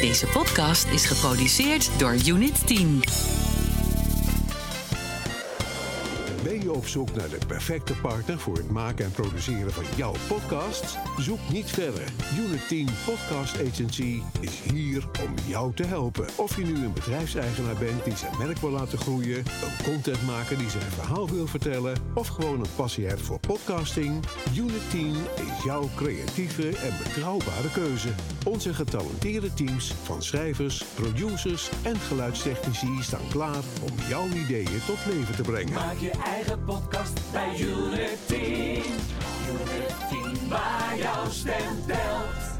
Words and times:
Deze 0.00 0.26
podcast 0.26 0.86
is 0.86 1.06
geproduceerd 1.06 1.90
door 1.98 2.16
Unit 2.26 2.66
10. 2.66 3.02
Je 6.62 6.72
op 6.72 6.86
zoek 6.86 7.14
naar 7.14 7.28
de 7.28 7.38
perfecte 7.46 7.94
partner 7.94 8.38
voor 8.38 8.56
het 8.56 8.70
maken 8.70 9.04
en 9.04 9.10
produceren 9.10 9.72
van 9.72 9.84
jouw 9.96 10.14
podcasts? 10.28 10.96
Zoek 11.18 11.38
niet 11.52 11.70
verder. 11.70 12.02
Unit 12.38 12.68
10 12.68 12.88
Podcast 13.06 13.54
Agency 13.66 14.22
is 14.40 14.60
hier 14.72 15.04
om 15.24 15.34
jou 15.46 15.74
te 15.74 15.84
helpen. 15.84 16.26
Of 16.36 16.56
je 16.56 16.64
nu 16.64 16.74
een 16.74 16.92
bedrijfseigenaar 16.92 17.76
bent 17.76 18.04
die 18.04 18.16
zijn 18.16 18.32
merk 18.38 18.58
wil 18.58 18.70
laten 18.70 18.98
groeien, 18.98 19.38
een 19.38 19.84
contentmaker 19.84 20.58
die 20.58 20.70
zijn 20.70 20.90
verhaal 20.90 21.28
wil 21.28 21.46
vertellen, 21.46 21.96
of 22.14 22.28
gewoon 22.28 22.60
een 22.60 22.74
passie 22.76 23.06
hebt 23.06 23.20
voor 23.20 23.38
podcasting, 23.38 24.24
Unit 24.56 24.90
10 24.90 25.14
is 25.36 25.64
jouw 25.64 25.88
creatieve 25.96 26.68
en 26.68 26.92
betrouwbare 27.02 27.70
keuze. 27.72 28.08
Onze 28.44 28.74
getalenteerde 28.74 29.54
teams 29.54 29.94
van 30.02 30.22
schrijvers, 30.22 30.84
producers 30.94 31.70
en 31.82 31.96
geluidstechnici 31.96 33.02
staan 33.02 33.28
klaar 33.30 33.62
om 33.82 34.08
jouw 34.08 34.26
ideeën 34.26 34.80
tot 34.86 34.98
leven 35.14 35.34
te 35.34 35.42
brengen. 35.42 35.72
Maak 35.72 35.98
je 35.98 36.10
eigen 36.10 36.47
podcast 36.56 37.20
bij. 37.32 37.58
Unity, 37.58 38.82
waar 40.48 40.94
jouw 40.96 41.30
stem 41.30 41.84
telt. 41.86 42.58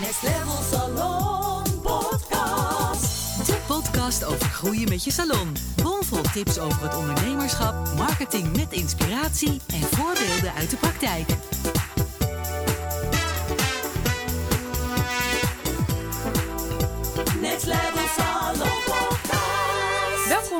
Next 0.00 0.22
Level 0.22 0.62
Salon 0.70 1.62
Podcast. 1.82 3.46
De 3.46 3.56
podcast 3.66 4.24
over 4.24 4.46
groeien 4.46 4.88
met 4.88 5.04
je 5.04 5.10
salon. 5.10 5.52
Bomvol 5.82 6.22
tips 6.32 6.58
over 6.58 6.82
het 6.82 6.96
ondernemerschap, 6.96 7.94
marketing 7.96 8.56
met 8.56 8.72
inspiratie 8.72 9.60
en 9.66 9.80
voorbeelden 9.80 10.52
uit 10.54 10.70
de 10.70 10.76
praktijk. 10.76 11.53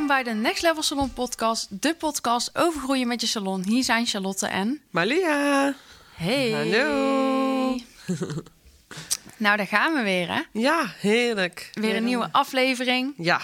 Welkom 0.07 0.25
bij 0.25 0.35
de 0.35 0.41
Next 0.41 0.63
Level 0.63 0.83
Salon 0.83 1.13
Podcast, 1.13 1.83
de 1.83 1.95
podcast 1.95 2.51
over 2.59 2.81
groeien 2.81 3.07
met 3.07 3.21
je 3.21 3.27
salon. 3.27 3.65
Hier 3.65 3.85
zijn 3.85 4.07
Charlotte 4.07 4.47
en. 4.47 4.81
Malia. 4.91 5.75
Hey. 6.15 6.51
Hallo. 6.51 7.77
Nou, 9.37 9.57
daar 9.57 9.67
gaan 9.67 9.95
we 9.95 10.03
weer, 10.03 10.29
hè? 10.29 10.43
Ja, 10.53 10.95
heerlijk. 10.99 11.71
Weer 11.73 11.97
een 11.97 12.05
nieuwe 12.05 12.29
aflevering. 12.33 13.15
Ja. 13.17 13.41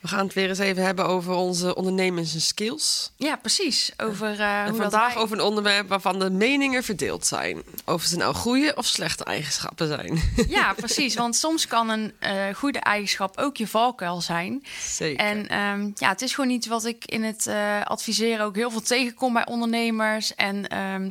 We 0.00 0.08
gaan 0.08 0.24
het 0.24 0.34
weer 0.34 0.48
eens 0.48 0.58
even 0.58 0.84
hebben 0.84 1.06
over 1.06 1.32
onze 1.34 1.74
ondernemers 1.74 2.34
en 2.34 2.40
skills. 2.40 3.10
Ja, 3.16 3.36
precies. 3.36 3.92
Over 3.96 4.40
En 4.40 4.68
hoe 4.68 4.80
vandaag 4.80 5.14
wij- 5.14 5.22
over 5.22 5.38
een 5.38 5.44
onderwerp 5.44 5.88
waarvan 5.88 6.18
de 6.18 6.30
meningen 6.30 6.82
verdeeld 6.84 7.26
zijn. 7.26 7.62
Of 7.84 8.02
ze 8.02 8.16
nou 8.16 8.34
goede 8.34 8.72
of 8.76 8.86
slechte 8.86 9.24
eigenschappen 9.24 9.86
zijn. 9.86 10.22
Ja, 10.48 10.72
precies. 10.84 11.14
Want 11.14 11.36
soms 11.36 11.66
kan 11.66 11.88
een 11.88 12.12
eh, 12.18 12.54
goede 12.54 12.78
eigenschap 12.78 13.38
ook 13.38 13.56
je 13.56 13.66
valkuil 13.66 14.20
zijn. 14.20 14.64
Zeker. 14.88 15.24
En 15.26 15.48
ehm, 15.48 15.90
ja, 15.94 16.08
het 16.08 16.22
is 16.22 16.34
gewoon 16.34 16.50
iets 16.50 16.66
wat 16.66 16.84
ik 16.84 17.04
in 17.04 17.22
het 17.24 17.46
eh, 17.46 17.80
adviseren 17.84 18.44
ook 18.44 18.56
heel 18.56 18.70
veel 18.70 18.82
tegenkom 18.82 19.32
bij 19.32 19.46
ondernemers. 19.46 20.34
En 20.34 20.68
ehm, 20.68 21.10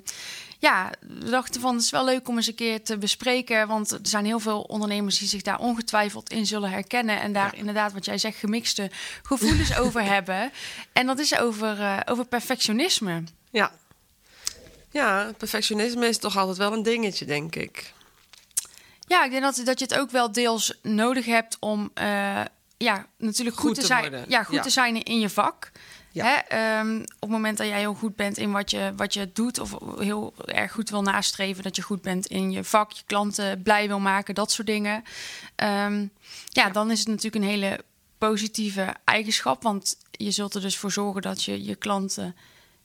ja, 0.61 0.91
we 0.99 1.29
dachten 1.29 1.61
van 1.61 1.73
het 1.75 1.83
is 1.83 1.89
wel 1.89 2.05
leuk 2.05 2.27
om 2.27 2.35
eens 2.37 2.47
een 2.47 2.55
keer 2.55 2.83
te 2.83 2.97
bespreken. 2.97 3.67
Want 3.67 3.91
er 3.91 3.99
zijn 4.01 4.25
heel 4.25 4.39
veel 4.39 4.61
ondernemers 4.61 5.17
die 5.19 5.27
zich 5.27 5.41
daar 5.41 5.59
ongetwijfeld 5.59 6.29
in 6.29 6.45
zullen 6.45 6.69
herkennen. 6.69 7.21
En 7.21 7.33
daar 7.33 7.55
inderdaad, 7.55 7.93
wat 7.93 8.05
jij 8.05 8.17
zegt, 8.17 8.37
gemixte 8.37 8.91
gevoelens 9.23 9.77
over 9.83 10.03
hebben. 10.03 10.51
En 10.93 11.05
dat 11.07 11.19
is 11.19 11.37
over, 11.37 11.79
eh, 11.81 11.97
over 12.05 12.25
perfectionisme. 12.25 13.23
Ja. 13.51 13.71
Ja, 14.91 15.31
perfectionisme 15.37 16.07
is 16.07 16.17
toch 16.17 16.37
altijd 16.37 16.57
wel 16.57 16.73
een 16.73 16.83
dingetje, 16.83 17.25
denk 17.25 17.55
ik. 17.55 17.93
Ja, 19.07 19.23
ik 19.23 19.31
denk 19.31 19.43
dat, 19.43 19.61
dat 19.63 19.79
je 19.79 19.85
het 19.85 19.97
ook 19.97 20.11
wel 20.11 20.31
deels 20.31 20.73
nodig 20.81 21.25
hebt 21.25 21.57
om 21.59 21.91
eh, 21.93 22.41
ja, 22.77 23.05
natuurlijk 23.17 23.57
goed, 23.57 23.65
Goed 23.65 23.75
te, 23.75 23.81
te 23.81 23.87
zijn. 23.87 24.01
worden. 24.01 24.25
Ja, 24.27 24.43
goed 24.43 24.55
Ja. 24.55 24.61
te 24.61 24.69
zijn 24.69 25.03
in 25.03 25.19
je 25.19 25.29
vak. 25.29 25.71
Ja. 26.11 26.25
Hè, 26.25 26.35
ehm, 26.35 26.99
op 26.99 27.19
het 27.19 27.29
moment 27.29 27.57
dat 27.57 27.67
jij 27.67 27.79
heel 27.79 27.93
goed 27.93 28.15
bent 28.15 28.37
in 28.37 28.51
wat 28.51 28.71
je, 28.71 28.93
wat 28.95 29.13
je 29.13 29.29
doet, 29.33 29.59
of 29.59 29.75
heel 29.97 30.33
erg 30.45 30.71
goed 30.71 30.89
wil 30.89 31.01
nastreven, 31.01 31.63
dat 31.63 31.75
je 31.75 31.81
goed 31.81 32.01
bent 32.01 32.25
in 32.25 32.51
je 32.51 32.63
vak, 32.63 32.91
je 32.91 33.03
klanten 33.05 33.61
blij 33.61 33.87
wil 33.87 33.99
maken, 33.99 34.35
dat 34.35 34.51
soort 34.51 34.67
dingen. 34.67 35.03
Ehm, 35.55 36.05
ja, 36.45 36.69
dan 36.69 36.91
is 36.91 36.99
het 36.99 37.07
natuurlijk 37.07 37.43
een 37.43 37.49
hele 37.49 37.83
positieve 38.17 38.95
eigenschap, 39.03 39.63
want 39.63 39.97
je 40.11 40.31
zult 40.31 40.55
er 40.55 40.61
dus 40.61 40.77
voor 40.77 40.91
zorgen 40.91 41.21
dat 41.21 41.43
je 41.43 41.63
je 41.63 41.75
klanten 41.75 42.35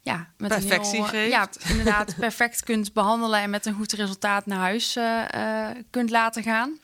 ja, 0.02 0.28
met 0.36 0.48
Perfectie 0.48 0.98
een 0.98 1.04
heel, 1.04 1.04
eh, 1.04 1.08
geeft. 1.10 1.30
Ja, 1.30 1.68
inderdaad 1.68 2.16
perfect 2.26 2.62
kunt 2.62 2.92
behandelen 2.92 3.40
en 3.40 3.50
met 3.50 3.66
een 3.66 3.74
goed 3.74 3.92
resultaat 3.92 4.46
naar 4.46 4.58
huis 4.58 4.96
eh, 4.96 5.68
eh, 5.68 5.76
kunt 5.90 6.10
laten 6.10 6.42
gaan. 6.42 6.78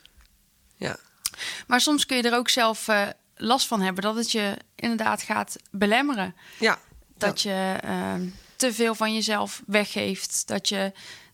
Ja. 0.75 0.95
Maar 1.67 1.81
soms 1.81 2.05
kun 2.05 2.17
je 2.17 2.23
er 2.23 2.37
ook 2.37 2.49
zelf 2.49 2.87
last 3.41 3.67
van 3.67 3.81
hebben 3.81 4.03
dat 4.03 4.15
het 4.15 4.31
je 4.31 4.57
inderdaad 4.75 5.21
gaat 5.21 5.55
belemmeren. 5.71 6.35
Ja. 6.59 6.79
Dat 7.17 7.41
je 7.41 7.77
ehm, 7.81 8.27
te 8.55 8.73
veel 8.73 8.95
van 8.95 9.13
jezelf 9.13 9.61
weggeeft. 9.67 10.43
Dat 10.47 10.69
je 10.69 10.91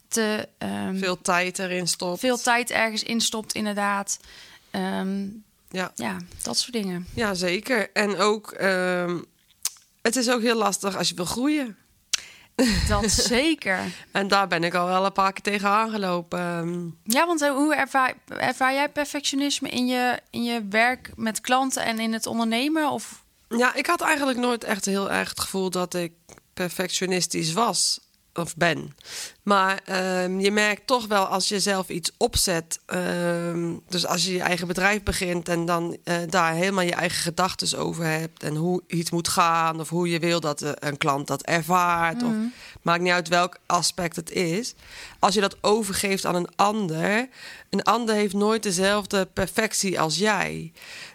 te 0.08 0.50
ehm, 0.58 0.98
Veel 0.98 1.22
tijd 1.22 1.60
erin 1.60 1.88
stopt. 1.88 2.20
veel 2.20 2.38
tijd 2.38 2.70
ergens 2.72 3.04
instopt, 3.04 3.54
inderdaad. 3.54 4.20
Ehm, 4.72 5.26
Ja. 5.70 5.92
ja, 5.96 6.18
dat 6.44 6.58
soort 6.58 6.74
dingen. 6.74 7.08
ja, 7.14 7.34
zeker. 7.34 7.92
En 7.92 8.18
ook, 8.18 8.54
het 10.02 10.16
is 10.16 10.30
ook 10.30 10.42
heel 10.42 10.58
lastig 10.58 10.98
als 10.98 11.10
je 11.10 11.16
wil 11.16 11.26
groeien. 11.26 11.78
Dat 12.90 13.12
zeker. 13.12 13.80
En 14.12 14.28
daar 14.28 14.48
ben 14.48 14.64
ik 14.64 14.74
al 14.74 14.86
wel 14.88 15.06
een 15.06 15.12
paar 15.12 15.34
keer 15.34 15.44
tegen 15.44 15.70
aangelopen. 15.70 16.40
Ehm, 16.40 16.86
Ja, 17.04 17.26
want 17.26 17.42
eh, 17.42 17.52
hoe 17.52 17.76
ervaar, 17.76 18.14
ervaar 18.28 18.74
jij 18.74 18.90
perfectionisme 18.90 19.70
in 19.70 19.88
je, 19.88 20.20
in 20.30 20.44
je 20.44 20.66
werk 20.70 21.12
met 21.16 21.42
klanten 21.42 21.84
en 21.84 22.00
in 22.00 22.14
het 22.14 22.26
ondernemen? 22.26 22.90
Of 22.92 23.24
Ja, 23.50 23.74
ik 23.74 23.86
had 23.86 24.02
eigenlijk 24.02 24.38
nooit 24.40 24.64
echt 24.64 24.86
heel 24.86 25.12
erg 25.12 25.30
het 25.30 25.40
gevoel 25.40 25.70
dat 25.70 25.94
ik 25.94 26.12
perfectionistisch 26.54 27.54
was 27.54 28.00
of 28.38 28.56
ben. 28.56 28.96
Maar 29.44 29.82
ehm, 29.86 30.40
je 30.40 30.52
merkt 30.52 30.88
toch 30.88 31.08
wel 31.08 31.26
als 31.26 31.48
je 31.48 31.60
zelf 31.60 31.90
iets 31.90 32.12
opzet. 32.18 32.80
ehm, 32.86 33.74
dus 33.90 34.06
als 34.06 34.26
je 34.26 34.34
je 34.34 34.42
eigen 34.42 34.68
bedrijf 34.68 35.04
begint 35.04 35.50
en 35.50 35.66
dan 35.66 35.98
eh, 36.04 36.16
daar 36.30 36.54
helemaal 36.54 36.84
je 36.84 36.94
eigen 36.94 37.22
gedachten 37.22 37.80
over 37.80 38.06
hebt. 38.06 38.44
En 38.44 38.56
hoe 38.56 38.84
iets 38.88 39.12
moet 39.12 39.28
gaan 39.28 39.80
of 39.80 39.90
hoe 39.90 40.10
je 40.10 40.20
wil 40.20 40.40
dat 40.40 40.62
eh, 40.62 40.72
een 40.74 40.98
klant 40.98 41.28
dat 41.28 41.44
ervaart. 41.44 42.24
Of, 42.24 42.34
maakt 42.82 43.02
niet 43.02 43.12
uit 43.12 43.28
welk 43.28 43.58
aspect 43.66 44.16
het 44.16 44.32
is. 44.32 44.74
Als 45.20 45.34
je 45.34 45.42
dat 45.42 45.58
overgeeft 45.62 46.26
aan 46.26 46.36
een 46.36 46.56
ander. 46.56 47.28
Een 47.70 47.84
ander 47.84 48.16
heeft 48.16 48.34
nooit 48.34 48.64
dezelfde 48.64 49.26
perfectie 49.34 50.00
als 50.00 50.18
jij. 50.18 50.72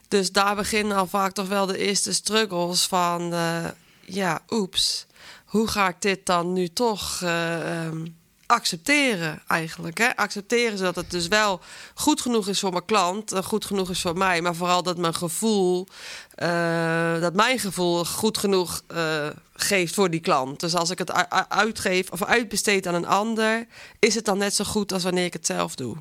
Dus 0.08 0.32
daar 0.32 0.54
beginnen 0.56 0.96
al 0.96 1.06
vaak 1.06 1.32
toch 1.32 1.48
wel 1.48 1.66
de 1.66 1.78
eerste 1.78 2.12
struggles 2.12 2.86
van... 2.86 3.32
eh, 3.32 3.64
ja, 4.04 4.40
oeps, 4.50 5.06
hoe 5.52 5.68
ga 5.68 5.88
ik 5.88 5.96
dit 5.98 6.26
dan 6.26 6.52
nu 6.52 6.68
toch 6.68 7.22
eh, 7.22 7.84
ehm, 7.86 8.06
accepteren 8.46 9.42
eigenlijk? 9.46 9.98
Hè? 9.98 10.16
Accepteren 10.16 10.78
zodat 10.78 10.96
het 10.96 11.10
dus 11.10 11.28
wel 11.28 11.60
goed 11.94 12.20
genoeg 12.20 12.48
is 12.48 12.60
voor 12.60 12.72
mijn 12.72 12.84
klant... 12.84 13.34
goed 13.44 13.64
genoeg 13.64 13.90
is 13.90 14.00
voor 14.00 14.16
mij, 14.16 14.40
maar 14.40 14.54
vooral 14.54 14.82
dat 14.82 14.98
mijn 14.98 15.14
gevoel... 15.14 15.86
eh, 16.34 17.20
dat 17.20 17.34
mijn 17.34 17.58
gevoel 17.58 18.04
goed 18.04 18.38
genoeg 18.38 18.82
eh, 18.86 19.26
geeft 19.54 19.94
voor 19.94 20.10
die 20.10 20.20
klant. 20.20 20.60
Dus 20.60 20.74
als 20.74 20.90
ik 20.90 20.98
het 20.98 21.12
uitgeef 21.48 22.10
of 22.10 22.24
uitbesteed 22.24 22.86
aan 22.86 22.94
een 22.94 23.06
ander... 23.06 23.66
is 23.98 24.14
het 24.14 24.24
dan 24.24 24.38
net 24.38 24.54
zo 24.54 24.64
goed 24.64 24.92
als 24.92 25.02
wanneer 25.02 25.24
ik 25.24 25.32
het 25.32 25.46
zelf 25.46 25.74
doe. 25.74 25.96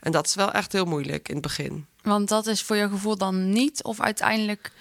En 0.00 0.12
dat 0.12 0.26
is 0.26 0.34
wel 0.34 0.52
echt 0.52 0.72
heel 0.72 0.84
moeilijk 0.84 1.28
in 1.28 1.34
het 1.34 1.42
begin. 1.42 1.86
want 2.02 2.28
dat 2.28 2.46
is 2.46 2.62
voor 2.62 2.76
je 2.76 2.88
gevoel 2.88 3.16
dan 3.16 3.52
niet 3.52 3.82
of 3.82 4.00
uiteindelijk 4.00 4.72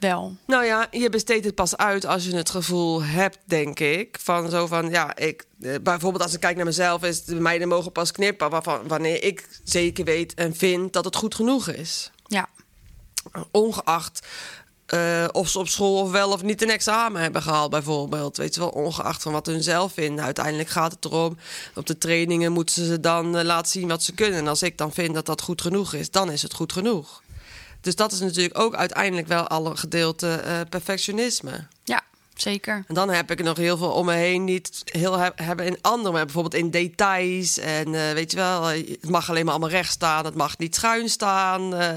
wel? 0.00 0.36
Nou 0.46 0.64
ja, 0.64 0.86
je 0.90 1.10
besteedt 1.10 1.44
het 1.44 1.54
pas 1.54 1.76
uit 1.76 2.04
als 2.04 2.24
je 2.24 2.36
het 2.36 2.50
gevoel 2.50 3.02
hebt, 3.02 3.38
denk 3.44 3.80
ik. 3.80 4.18
Van 4.20 4.50
zo 4.50 4.66
van, 4.66 4.90
ja, 4.90 5.16
ik, 5.16 5.44
eh, 5.60 5.74
bijvoorbeeld 5.82 6.22
als 6.22 6.34
ik 6.34 6.40
kijk 6.40 6.56
naar 6.56 6.64
mezelf, 6.64 7.02
is 7.02 7.24
de 7.24 7.34
meiden 7.34 7.68
mogen 7.68 7.92
pas 7.92 8.12
knippen 8.12 8.50
waarvan, 8.50 8.88
wanneer 8.88 9.22
ik 9.22 9.48
zeker 9.64 10.04
weet 10.04 10.34
en 10.34 10.56
vind 10.56 10.92
dat 10.92 11.04
het 11.04 11.16
goed 11.16 11.34
genoeg 11.34 11.68
is. 11.68 12.10
Ja. 12.26 12.48
Ongeacht 13.50 14.26
eh, 14.88 15.24
of 15.32 15.48
ze 15.48 15.58
op 15.58 15.68
school 15.68 16.00
of 16.02 16.10
wel 16.10 16.32
of 16.32 16.42
niet 16.42 16.62
een 16.62 16.70
examen 16.70 17.22
hebben 17.22 17.42
gehaald, 17.42 17.70
bijvoorbeeld. 17.70 18.36
Weet 18.36 18.54
je 18.54 18.60
wel, 18.60 18.68
ongeacht 18.68 19.22
van 19.22 19.32
wat 19.32 19.46
hun 19.46 19.62
zelf 19.62 19.92
vinden. 19.92 20.24
Uiteindelijk 20.24 20.68
gaat 20.68 20.92
het 20.92 21.04
erom, 21.04 21.36
op 21.74 21.86
de 21.86 21.98
trainingen 21.98 22.52
moeten 22.52 22.84
ze 22.84 23.00
dan 23.00 23.36
eh, 23.36 23.44
laten 23.44 23.70
zien 23.70 23.88
wat 23.88 24.02
ze 24.02 24.12
kunnen. 24.12 24.38
En 24.38 24.48
als 24.48 24.62
ik 24.62 24.78
dan 24.78 24.92
vind 24.92 25.14
dat 25.14 25.26
dat 25.26 25.42
goed 25.42 25.62
genoeg 25.62 25.94
is, 25.94 26.10
dan 26.10 26.30
is 26.30 26.42
het 26.42 26.54
goed 26.54 26.72
genoeg. 26.72 27.22
Dus 27.80 27.96
dat 27.96 28.12
is 28.12 28.20
natuurlijk 28.20 28.58
ook 28.58 28.74
uiteindelijk 28.74 29.28
wel 29.28 29.48
al 29.48 29.66
een 29.66 29.78
gedeelte 29.78 30.30
eh, 30.34 30.60
perfectionisme. 30.68 31.66
Ja, 31.84 32.02
zeker. 32.40 32.84
En 32.88 32.94
dan 32.94 33.10
heb 33.10 33.30
ik 33.30 33.42
nog 33.42 33.56
heel 33.56 33.76
veel 33.76 33.90
om 33.90 34.06
me 34.06 34.12
heen 34.14 34.44
die 34.44 34.54
het 34.56 34.82
heel 34.84 35.18
he- 35.18 35.30
hebben 35.34 35.66
in 35.66 35.78
andere, 35.80 36.12
maar 36.12 36.24
bijvoorbeeld 36.24 36.54
in 36.54 36.70
details. 36.70 37.58
En 37.58 37.94
eh, 37.94 38.12
weet 38.12 38.30
je 38.30 38.36
wel, 38.36 38.70
eh, 38.70 38.88
het 39.00 39.10
mag 39.10 39.28
alleen 39.30 39.44
maar 39.44 39.54
allemaal 39.54 39.70
recht 39.72 39.92
staan, 39.92 40.24
het 40.24 40.34
mag 40.34 40.58
niet 40.58 40.74
schuin 40.74 41.08
staan. 41.08 41.74
Eh, 41.74 41.88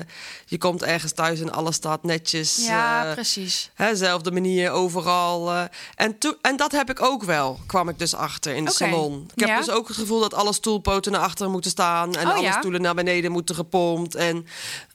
je 0.45 0.57
komt 0.57 0.83
ergens 0.83 1.11
thuis 1.11 1.39
en 1.39 1.51
alles 1.51 1.75
staat 1.75 2.03
netjes. 2.03 2.65
Ja, 2.65 3.11
precies. 3.13 3.69
hè, 3.73 3.95
zelfde 3.95 4.31
manier 4.31 4.71
overal. 4.71 5.51
en, 5.95 6.17
en 6.41 6.57
dat 6.57 6.71
heb 6.71 6.89
ik 6.89 7.01
ook 7.01 7.23
wel, 7.23 7.59
kwam 7.65 7.89
ik 7.89 7.99
dus 7.99 8.15
achter 8.15 8.55
in 8.55 8.65
de 8.65 8.71
salon. 8.71 9.29
Ik 9.33 9.39
heb 9.39 9.49
ja. 9.49 9.57
dus 9.57 9.69
ook 9.69 9.87
het 9.87 9.97
gevoel 9.97 10.19
dat 10.19 10.33
alle 10.33 10.53
stoelpoten 10.53 11.11
naar 11.11 11.21
achteren 11.21 11.51
moeten 11.51 11.71
staan. 11.71 12.15
En 12.15 12.27
Oh, 12.27 12.33
alle 12.33 12.43
ja? 12.43 12.57
stoelen 12.57 12.81
naar 12.81 12.95
beneden 12.95 13.31
moeten 13.31 13.55
gepompt. 13.55 14.15
En 14.15 14.45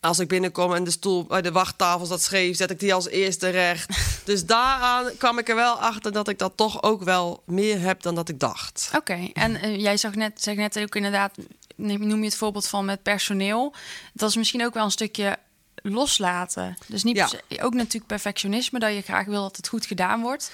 als 0.00 0.18
ik 0.18 0.28
binnenkom 0.28 0.74
en 0.74 0.84
de 0.84 0.90
stoel 0.90 1.24
bij 1.24 1.42
de 1.42 1.52
wachttafel 1.52 2.06
staat 2.06 2.22
scheef, 2.22 2.56
zet 2.56 2.70
ik 2.70 2.80
die 2.80 2.94
als 2.94 3.08
eerste 3.08 3.48
recht. 3.48 3.90
dus 4.24 4.44
daaraan 4.46 5.10
kwam 5.18 5.35
ik 5.38 5.48
er 5.48 5.54
wel 5.54 5.74
achter 5.74 6.12
dat 6.12 6.28
ik 6.28 6.38
dat 6.38 6.52
toch 6.56 6.82
ook 6.82 7.02
wel 7.02 7.42
meer 7.46 7.80
heb 7.80 8.02
dan 8.02 8.14
dat 8.14 8.28
ik 8.28 8.40
dacht. 8.40 8.90
Oké, 8.96 9.28
en 9.32 9.56
eh, 9.60 9.80
jij 9.80 9.96
zag 9.96 10.14
net, 10.14 10.42
zeg 10.42 10.56
net 10.56 10.78
ook 10.78 10.94
inderdaad, 10.94 11.34
noem 11.76 12.18
je 12.18 12.24
het 12.24 12.36
voorbeeld 12.36 12.68
van 12.68 12.84
met 12.84 13.02
personeel. 13.02 13.74
Dat 14.12 14.28
is 14.28 14.36
misschien 14.36 14.64
ook 14.64 14.74
wel 14.74 14.84
een 14.84 14.90
stukje 14.90 15.36
loslaten. 15.82 16.76
Dus 16.86 17.02
niet 17.04 17.16
Ja. 17.16 17.28
ook 17.64 17.74
natuurlijk 17.74 18.06
perfectionisme, 18.06 18.78
dat 18.78 18.94
je 18.94 19.02
graag 19.02 19.26
wil 19.26 19.42
dat 19.42 19.56
het 19.56 19.68
goed 19.68 19.86
gedaan 19.86 20.20
wordt. 20.20 20.50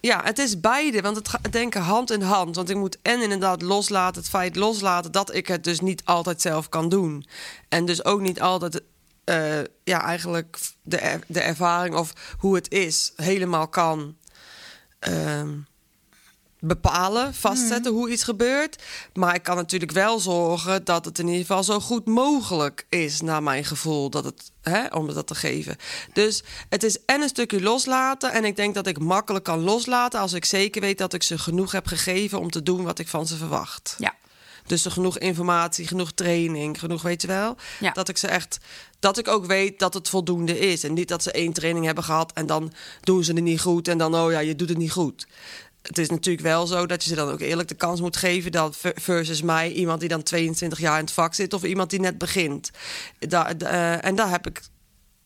Ja, 0.00 0.20
het 0.24 0.38
is 0.38 0.60
beide, 0.60 1.00
want 1.00 1.16
het 1.16 1.28
gaat 1.28 1.52
denken 1.52 1.80
hand 1.82 2.10
in 2.10 2.20
hand. 2.22 2.56
Want 2.56 2.70
ik 2.70 2.76
moet 2.76 2.98
en 3.02 3.20
inderdaad 3.22 3.62
loslaten, 3.62 4.20
het 4.20 4.30
feit 4.30 4.56
loslaten 4.56 5.12
dat 5.12 5.34
ik 5.34 5.46
het 5.48 5.64
dus 5.64 5.80
niet 5.80 6.02
altijd 6.04 6.40
zelf 6.40 6.68
kan 6.68 6.88
doen. 6.88 7.26
En 7.68 7.84
dus 7.84 8.04
ook 8.04 8.20
niet 8.20 8.40
altijd, 8.40 8.82
eh, 9.24 9.58
ja, 9.84 10.02
eigenlijk 10.04 10.58
de, 10.82 10.96
er- 10.98 11.24
de 11.26 11.40
ervaring 11.40 11.94
of 11.94 12.12
hoe 12.38 12.54
het 12.54 12.70
is 12.72 13.12
helemaal 13.16 13.68
kan 13.68 14.16
ehm, 15.04 15.50
bepalen, 16.66 17.34
vastzetten 17.34 17.92
hoe 17.92 18.10
iets 18.10 18.24
gebeurt. 18.24 18.82
Maar 19.14 19.34
ik 19.34 19.42
kan 19.42 19.56
natuurlijk 19.56 19.92
wel 19.92 20.18
zorgen 20.18 20.84
dat 20.84 21.04
het 21.04 21.18
in 21.18 21.26
ieder 21.26 21.40
geval 21.40 21.64
zo 21.64 21.80
goed 21.80 22.06
mogelijk 22.06 22.86
is, 22.88 23.20
naar 23.20 23.42
mijn 23.42 23.64
gevoel, 23.64 24.10
dat 24.10 24.24
het, 24.24 24.50
hè, 24.62 24.86
om 24.86 25.14
dat 25.14 25.26
te 25.26 25.34
geven. 25.34 25.76
Dus 26.12 26.42
het 26.68 26.82
is 26.82 27.04
en 27.04 27.22
een 27.22 27.28
stukje 27.28 27.62
loslaten. 27.62 28.32
En 28.32 28.44
ik 28.44 28.56
denk 28.56 28.74
dat 28.74 28.86
ik 28.86 28.98
makkelijk 28.98 29.44
kan 29.44 29.60
loslaten 29.60 30.20
als 30.20 30.32
ik 30.32 30.44
zeker 30.44 30.80
weet 30.80 30.98
dat 30.98 31.12
ik 31.14 31.22
ze 31.22 31.38
genoeg 31.38 31.72
heb 31.72 31.86
gegeven 31.86 32.40
om 32.40 32.50
te 32.50 32.62
doen 32.62 32.82
wat 32.82 32.98
ik 32.98 33.08
van 33.08 33.26
ze 33.26 33.36
verwacht. 33.36 33.94
Ja, 33.98 34.14
Dus 34.66 34.84
er 34.84 34.90
genoeg 34.90 35.18
informatie, 35.18 35.86
genoeg 35.86 36.12
training, 36.12 36.78
genoeg 36.78 37.02
weet 37.02 37.22
je 37.22 37.28
wel. 37.28 37.56
Ja. 37.80 37.90
Dat 37.90 38.08
ik 38.08 38.16
ze 38.16 38.26
echt, 38.28 38.58
dat 39.04 39.18
ik 39.18 39.28
ook 39.28 39.46
weet 39.46 39.78
dat 39.78 39.94
het 39.94 40.08
voldoende 40.08 40.58
is. 40.58 40.84
En 40.84 40.92
niet 40.92 41.08
dat 41.08 41.22
ze 41.22 41.32
één 41.32 41.52
training 41.52 41.84
hebben 41.84 42.04
gehad 42.04 42.32
en 42.32 42.46
dan 42.46 42.72
doen 43.00 43.24
ze 43.24 43.32
het 43.32 43.42
niet 43.42 43.60
goed. 43.60 43.88
En 43.88 43.98
dan, 43.98 44.14
oh 44.14 44.30
ja, 44.30 44.38
je 44.38 44.56
doet 44.56 44.68
het 44.68 44.78
niet 44.78 44.92
goed. 44.92 45.26
Het 45.82 45.98
is 45.98 46.08
natuurlijk 46.08 46.44
wel 46.44 46.66
zo 46.66 46.86
dat 46.86 47.02
je 47.02 47.08
ze 47.08 47.14
dan 47.14 47.28
ook 47.28 47.40
eerlijk 47.40 47.68
de 47.68 47.74
kans 47.74 48.00
moet 48.00 48.16
geven. 48.16 48.52
Dat 48.52 48.76
ver- 48.76 49.00
versus 49.00 49.42
mij, 49.42 49.72
iemand 49.72 50.00
die 50.00 50.08
dan 50.08 50.22
22 50.22 50.78
jaar 50.78 50.98
in 50.98 51.04
het 51.04 51.12
vak 51.12 51.34
zit 51.34 51.52
of 51.52 51.62
iemand 51.62 51.90
die 51.90 52.00
net 52.00 52.18
begint. 52.18 52.70
Eh, 53.18 54.04
en 54.04 54.14
daar 54.14 54.30
heb 54.30 54.46
ik 54.46 54.58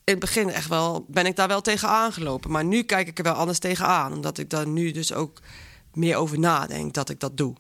in 0.05 0.15
het 0.15 0.19
begin 0.19 0.51
echt 0.51 0.69
wel, 0.69 1.05
ben 1.09 1.27
ik 1.27 1.37
daar 1.37 1.49
wel 1.49 1.61
tegen 1.61 1.89
aangelopen. 1.89 2.51
Maar 2.51 2.65
nu 2.65 2.83
kijk 2.83 3.09
ik 3.09 3.19
er 3.19 3.25
wel 3.25 3.33
anders 3.35 3.59
tegenaan. 3.59 4.13
Omdat 4.13 4.39
ik 4.39 4.51
daar 4.51 4.67
nu 4.67 4.91
dus 4.91 5.13
ook 5.13 5.41
meer 5.93 6.17
over 6.17 6.39
nadenk 6.39 6.95
dat 6.95 7.09
ik 7.09 7.21
dat 7.21 7.37
doe. 7.37 7.55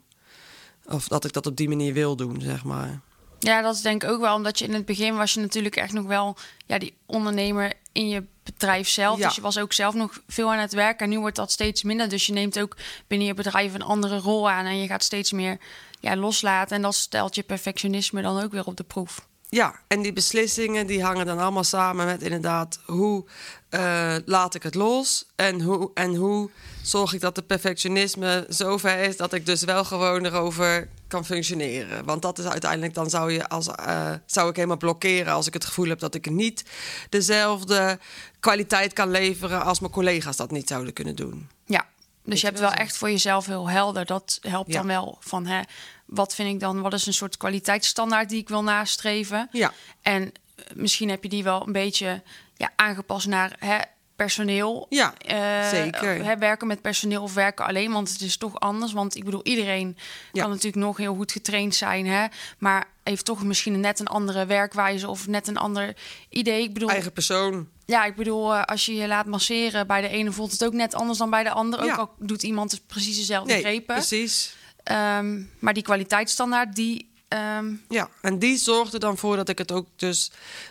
Of 0.85 1.09
dat 1.09 1.25
ik 1.25 1.33
dat 1.33 1.47
op 1.47 1.57
die 1.57 1.69
manier 1.69 1.93
wil 1.93 2.17
doen, 2.17 2.41
zeg 2.41 2.65
maar. 2.65 3.01
Ja, 3.39 3.63
dat 3.63 3.75
is 3.75 3.81
denk 3.81 4.03
ik 4.03 4.11
ook 4.11 4.21
wel 4.21 4.35
omdat 4.35 4.59
je 4.59 4.65
in 4.65 4.75
het 4.75 4.85
begin 4.85 5.17
was 5.17 5.35
je 5.35 5.41
natuurlijk 5.41 5.77
echt 5.77 5.93
nog 5.93 6.07
wel 6.07 6.37
ja, 6.67 6.79
die 6.79 6.95
ondernemer 7.07 7.73
in 7.93 8.09
je 8.09 8.25
bedrijf 8.43 8.89
zelf. 8.89 9.19
Ja. 9.19 9.27
Dus 9.27 9.35
je 9.35 9.41
was 9.41 9.59
ook 9.59 9.73
zelf 9.73 9.95
nog 9.95 10.21
veel 10.27 10.53
aan 10.53 10.59
het 10.59 10.73
werk 10.73 11.01
en 11.01 11.09
nu 11.09 11.19
wordt 11.19 11.37
dat 11.37 11.53
steeds 11.53 11.83
minder. 11.83 12.09
Dus 12.09 12.27
je 12.27 12.33
neemt 12.33 12.61
ook 12.61 12.77
binnen 13.07 13.27
je 13.27 13.35
bedrijf 13.35 13.75
een 13.75 13.83
andere 13.83 14.19
rol 14.19 14.51
aan 14.51 14.65
en 14.65 14.81
je 14.81 14.87
gaat 14.87 15.03
steeds 15.03 15.33
meer 15.33 15.59
ja, 16.01 16.17
loslaten. 16.17 16.77
En 16.77 16.83
dat 16.83 16.95
stelt 16.95 17.35
je 17.35 17.43
perfectionisme 17.43 18.23
dan 18.23 18.43
ook 18.43 18.53
weer 18.53 18.67
op 18.67 18.77
de 18.77 18.85
proef. 18.85 19.27
Ja, 19.51 19.75
en 19.87 20.03
die 20.03 20.13
beslissingen 20.13 20.87
die 20.87 21.03
hangen 21.03 21.27
dan 21.27 21.39
allemaal 21.39 21.65
samen 21.65 22.07
met 22.07 22.23
inderdaad 22.23 22.79
hoe 22.87 23.25
eh, 23.69 24.15
laat 24.25 24.55
ik 24.55 24.63
het 24.63 24.75
los 24.75 25.27
en 25.37 25.61
hoe, 25.61 25.91
en 25.95 26.15
hoe 26.15 26.51
zorg 26.83 27.13
ik 27.13 27.21
dat 27.21 27.35
de 27.35 27.43
perfectionisme 27.43 28.47
zover 28.49 28.99
is 28.99 29.17
dat 29.17 29.33
ik 29.33 29.47
dus 29.47 29.63
wel 29.65 29.85
gewoon 29.85 30.25
erover 30.25 30.89
kan 31.09 31.25
functioneren. 31.25 32.05
Want 32.05 32.23
dat 32.23 32.39
is 32.39 32.45
uiteindelijk 32.45 32.95
dan 32.95 33.11
zou 33.11 33.33
je 33.33 33.49
als 33.49 33.67
eh, 33.69 34.11
zou 34.27 34.49
ik 34.51 34.57
helemaal 34.57 34.77
blokkeren 34.77 35.33
als 35.33 35.47
ik 35.47 35.53
het 35.55 35.65
gevoel 35.65 35.89
heb 35.89 35.99
dat 35.99 36.15
ik 36.15 36.31
niet 36.31 36.65
dezelfde 37.09 37.99
kwaliteit 38.41 38.93
kan 38.93 39.11
leveren 39.11 39.63
als 39.65 39.81
mijn 39.81 39.93
collega's 39.93 40.37
dat 40.37 40.51
niet 40.51 40.69
zouden 40.69 40.93
kunnen 40.93 41.17
doen. 41.17 41.49
Ja, 41.67 41.87
dus 42.25 42.41
je 42.41 42.47
hebt 42.47 42.59
wel 42.61 42.69
zo. 42.71 42.75
echt 42.75 42.97
voor 42.97 43.11
jezelf 43.11 43.47
heel 43.47 43.69
helder. 43.69 44.05
Dat 44.07 44.39
helpt 44.43 44.73
Ja. 44.73 44.79
dan 44.79 44.87
wel 44.87 45.17
van 45.21 45.47
hè, 45.47 45.61
wat 46.09 46.35
vind 46.35 46.49
ik 46.55 46.61
dan, 46.61 46.81
wat 46.81 46.93
is 46.93 47.07
een 47.07 47.15
soort 47.15 47.37
kwaliteitsstandaard 47.37 48.29
die 48.29 48.41
ik 48.41 48.49
wil 48.49 48.63
nastreven? 48.63 49.49
Ja. 49.53 49.73
En 50.03 50.23
eh, 50.23 50.65
misschien 50.75 51.09
heb 51.09 51.23
je 51.23 51.29
die 51.29 51.43
wel 51.45 51.67
een 51.67 51.73
beetje 51.73 52.23
ja, 52.57 52.73
aangepast 52.77 53.27
naar 53.27 53.57
hè, 53.59 53.79
personeel. 54.17 54.87
Ja, 54.89 55.15
Eh, 55.19 55.69
zeker. 55.69 56.25
Hè, 56.25 56.39
werken 56.39 56.67
met 56.67 56.83
personeel 56.83 57.23
of 57.23 57.35
werken 57.35 57.67
alleen, 57.67 57.93
want 57.93 58.13
het 58.13 58.21
is 58.21 58.37
toch 58.37 58.61
anders. 58.61 58.93
Want 58.93 59.17
ik 59.17 59.25
bedoel, 59.25 59.41
iedereen 59.45 59.97
Ja. 60.33 60.41
kan 60.43 60.51
natuurlijk 60.51 60.85
nog 60.85 60.97
heel 60.97 61.15
goed 61.15 61.33
getraind 61.33 61.75
zijn, 61.75 62.07
hè, 62.07 62.27
maar 62.59 62.87
heeft 63.03 63.25
toch 63.25 63.45
misschien 63.45 63.81
net 63.81 64.01
een 64.01 64.07
andere 64.07 64.47
werkwijze 64.47 65.09
of 65.09 65.27
net 65.27 65.47
een 65.49 65.57
ander 65.57 65.97
idee. 66.29 66.63
Ik 66.63 66.73
bedoel, 66.73 66.89
Eigen 66.91 67.13
persoon. 67.13 67.69
ja, 67.87 68.05
ik 68.05 68.17
bedoel, 68.17 68.55
eh, 68.55 68.63
als 68.63 68.87
je 68.87 68.95
je 68.95 69.07
laat 69.07 69.27
masseren 69.27 69.87
bij 69.87 70.01
de 70.01 70.09
ene 70.09 70.33
voelt 70.33 70.53
het 70.53 70.65
ook 70.65 70.73
net 70.73 70.95
anders 70.95 71.19
dan 71.19 71.31
bij 71.31 71.43
de 71.43 71.51
ander. 71.51 71.81
Ook 71.81 71.87
Ja. 71.87 71.95
al 71.95 72.11
doet 72.19 72.43
iemand 72.43 72.71
het 72.71 72.87
precies 72.87 73.17
dezelfde 73.17 73.53
Nee, 73.53 73.63
grepen. 73.63 73.95
precies. 73.95 74.55
Ehm, 74.85 75.43
maar 75.59 75.75
die 75.75 75.83
kwaliteitsstandaard, 75.83 76.75
die, 76.75 77.11
ehm, 77.29 77.73
Ja, 77.89 78.09
en 78.21 78.39
die 78.39 78.57
zorgt 78.57 78.93
er 78.95 79.01
dan 79.01 79.19
voor 79.19 79.37
dat 79.37 79.49
ik 79.49 79.59
het 79.59 79.73
ook 79.73 79.87
dus 79.97 80.31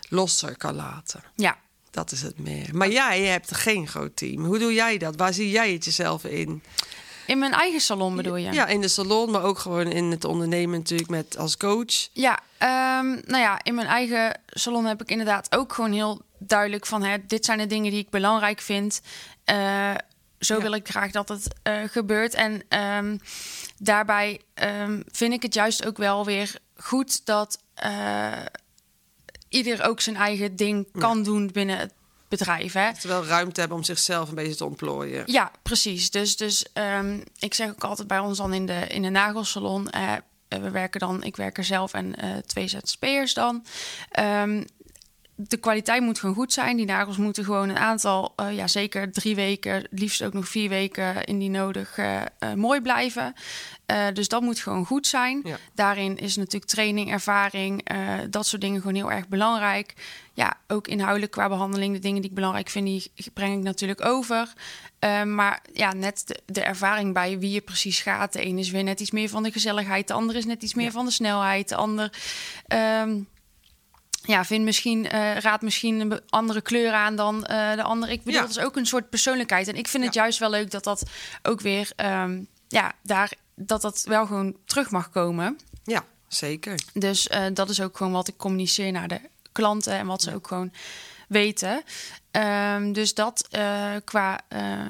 losser 0.09 0.57
kan 0.57 0.75
laten. 0.75 1.23
ja. 1.35 1.57
Dat 1.91 2.11
is 2.11 2.21
het 2.21 2.39
meer. 2.39 2.69
Maar 2.75 2.89
jij 2.89 3.21
hebt 3.21 3.55
geen 3.55 3.87
groot 3.87 4.15
team. 4.15 4.45
Hoe 4.45 4.59
doe 4.59 4.73
jij 4.73 4.97
dat? 4.97 5.15
Waar 5.15 5.33
zie 5.33 5.49
jij 5.49 5.73
het 5.73 5.85
jezelf 5.85 6.23
in? 6.23 6.63
In 7.27 7.39
mijn 7.39 7.53
eigen 7.53 7.81
salon 7.81 8.15
bedoel 8.15 8.35
je? 8.35 8.51
Ja, 8.51 8.65
in 8.67 8.81
de 8.81 8.87
salon, 8.87 9.31
maar 9.31 9.43
ook 9.43 9.59
gewoon 9.59 9.87
in 9.87 10.11
het 10.11 10.23
ondernemen 10.25 10.77
natuurlijk 10.79 11.09
met 11.09 11.37
als 11.37 11.57
coach. 11.57 12.07
Ja, 12.13 12.39
ehm, 12.57 13.07
nou 13.07 13.37
ja, 13.37 13.59
in 13.63 13.75
mijn 13.75 13.87
eigen 13.87 14.39
salon 14.47 14.85
heb 14.85 15.01
ik 15.01 15.09
inderdaad 15.09 15.55
ook 15.55 15.73
gewoon 15.73 15.91
heel 15.91 16.21
duidelijk 16.37 16.85
van... 16.85 17.03
Hè, 17.03 17.17
dit 17.27 17.45
zijn 17.45 17.57
de 17.57 17.67
dingen 17.67 17.91
die 17.91 17.99
ik 17.99 18.09
belangrijk 18.09 18.61
vind. 18.61 19.01
Eh, 19.43 19.91
zo 20.39 20.55
Ja. 20.55 20.61
wil 20.61 20.71
ik 20.73 20.87
graag 20.89 21.11
dat 21.11 21.29
het 21.29 21.47
eh, 21.63 21.73
gebeurt. 21.87 22.33
En 22.33 22.61
daarbij 23.77 24.41
ehm, 24.53 25.01
vind 25.11 25.33
ik 25.33 25.41
het 25.41 25.53
juist 25.53 25.85
ook 25.85 25.97
wel 25.97 26.25
weer 26.25 26.55
goed 26.75 27.25
dat 27.25 27.59
eh, 27.73 28.31
ieder 29.49 29.83
ook 29.83 30.01
zijn 30.01 30.15
eigen 30.15 30.55
ding 30.55 30.87
kan 30.91 31.23
doen 31.23 31.51
binnen 31.51 31.77
het 31.77 31.93
bedrijf. 32.27 32.73
Hè? 32.73 32.85
Dat 32.85 33.01
ze 33.01 33.07
wel 33.07 33.25
ruimte 33.25 33.59
hebben 33.59 33.77
om 33.77 33.83
zichzelf 33.83 34.29
een 34.29 34.35
beetje 34.35 34.55
te 34.55 34.65
ontplooien. 34.65 35.23
Ja, 35.25 35.51
precies. 35.61 36.11
Dus, 36.11 36.37
dus 36.37 36.65
ehm, 36.73 37.19
ik 37.39 37.53
zeg 37.53 37.69
ook 37.69 37.83
altijd 37.83 38.07
bij 38.07 38.19
ons 38.19 38.37
dan 38.37 38.53
in 38.53 38.65
de, 38.65 38.87
in 38.87 39.01
de 39.01 39.09
nagelsalon. 39.09 39.89
eh, 39.89 40.13
we 40.47 40.69
werken 40.69 40.99
dan, 40.99 41.23
ik 41.23 41.35
werk 41.35 41.57
er 41.57 41.63
zelf 41.63 41.93
en 41.93 42.15
eh, 42.15 42.37
twee 42.37 42.67
ZZP'ers 42.67 43.33
dan. 43.33 43.65
Ehm, 44.11 44.63
de 45.39 45.57
kwaliteit 45.57 46.01
moet 46.01 46.19
gewoon 46.19 46.35
goed 46.35 46.53
zijn. 46.53 46.77
Die 46.77 46.85
nagels 46.85 47.17
moeten 47.17 47.43
gewoon 47.43 47.69
een 47.69 47.77
aantal, 47.77 48.33
eh, 48.35 48.55
ja 48.55 48.67
zeker 48.67 49.11
drie 49.11 49.35
weken, 49.35 49.73
het 49.73 49.87
liefst 49.91 50.23
ook 50.23 50.33
nog 50.33 50.47
vier 50.47 50.69
weken 50.69 51.23
indien 51.23 51.51
nodig, 51.51 51.97
eh, 51.97 52.21
eh, 52.39 52.53
mooi 52.53 52.81
blijven. 52.81 53.33
Dus 54.13 54.27
dat 54.27 54.41
moet 54.41 54.59
gewoon 54.59 54.85
goed 54.85 55.07
zijn. 55.07 55.41
Ja. 55.43 55.57
Daarin 55.73 56.17
is 56.17 56.35
natuurlijk 56.35 56.71
training, 56.71 57.11
ervaring, 57.11 57.89
dat 58.29 58.45
soort 58.45 58.61
dingen 58.61 58.81
gewoon 58.81 58.95
heel 58.95 59.11
erg 59.11 59.27
belangrijk. 59.27 59.93
Ja, 60.33 60.57
ook 60.67 60.87
inhoudelijk 60.87 61.31
qua 61.31 61.49
behandeling, 61.49 61.93
de 61.93 61.99
dingen 61.99 62.21
die 62.21 62.29
ik 62.29 62.35
belangrijk 62.35 62.69
vind, 62.69 62.85
die 62.85 63.11
breng 63.33 63.57
ik 63.57 63.63
natuurlijk 63.63 64.05
over. 64.05 64.53
Maar 65.25 65.61
ja, 65.73 65.93
net 65.93 66.23
de, 66.25 66.39
de 66.45 66.61
ervaring 66.61 67.13
bij 67.13 67.39
wie 67.39 67.51
je 67.51 67.61
precies 67.61 68.01
gaat. 68.01 68.33
De 68.33 68.45
een 68.45 68.57
is 68.57 68.71
weer 68.71 68.83
net 68.83 68.99
iets 68.99 69.11
meer 69.11 69.29
van 69.29 69.43
de 69.43 69.51
gezelligheid, 69.51 70.07
de 70.07 70.13
ander 70.13 70.35
is 70.35 70.45
net 70.45 70.63
iets 70.63 70.73
meer 70.73 70.91
van 70.91 71.05
de 71.05 71.11
snelheid, 71.11 71.69
de 71.69 71.75
ander. 71.75 72.11
ehm, 72.67 73.19
ja, 74.23 74.45
vind 74.45 74.63
misschien, 74.63 75.09
eh 75.09 75.37
raad 75.37 75.61
misschien 75.61 75.99
een 75.99 76.21
andere 76.29 76.61
kleur 76.61 76.91
aan 76.93 77.15
dan 77.15 77.45
eh, 77.45 77.75
de 77.75 77.83
ander. 77.83 78.09
Ik 78.09 78.17
bedoel, 78.23 78.33
Ja. 78.41 78.47
dat 78.47 78.57
is 78.57 78.63
ook 78.63 78.75
een 78.75 78.85
soort 78.85 79.09
persoonlijkheid. 79.09 79.67
En 79.67 79.75
ik 79.75 79.87
vind 79.87 80.03
het 80.03 80.13
juist 80.13 80.39
wel 80.39 80.49
leuk 80.49 80.71
dat 80.71 80.83
dat 80.83 81.03
ook 81.43 81.61
weer, 81.61 81.91
ehm, 81.95 82.41
ja, 82.67 82.93
daar, 83.03 83.31
dat 83.55 83.81
dat 83.81 84.03
wel 84.03 84.25
gewoon 84.25 84.55
terug 84.65 84.89
mag 84.91 85.09
komen. 85.09 85.57
Ja, 85.83 86.03
zeker. 86.27 86.79
Dus 86.93 87.27
eh, 87.27 87.45
dat 87.53 87.69
is 87.69 87.81
ook 87.81 87.97
gewoon 87.97 88.11
wat 88.13 88.27
ik 88.27 88.37
communiceer 88.37 88.91
naar 88.91 89.07
de 89.07 89.19
klanten 89.51 89.93
en 89.93 90.05
wat 90.05 90.21
ze 90.21 90.33
ook 90.33 90.47
gewoon 90.47 90.71
weten. 91.27 91.83
Ehm, 92.31 92.91
dus 92.91 93.13
dat 93.13 93.47
qua 94.03 94.39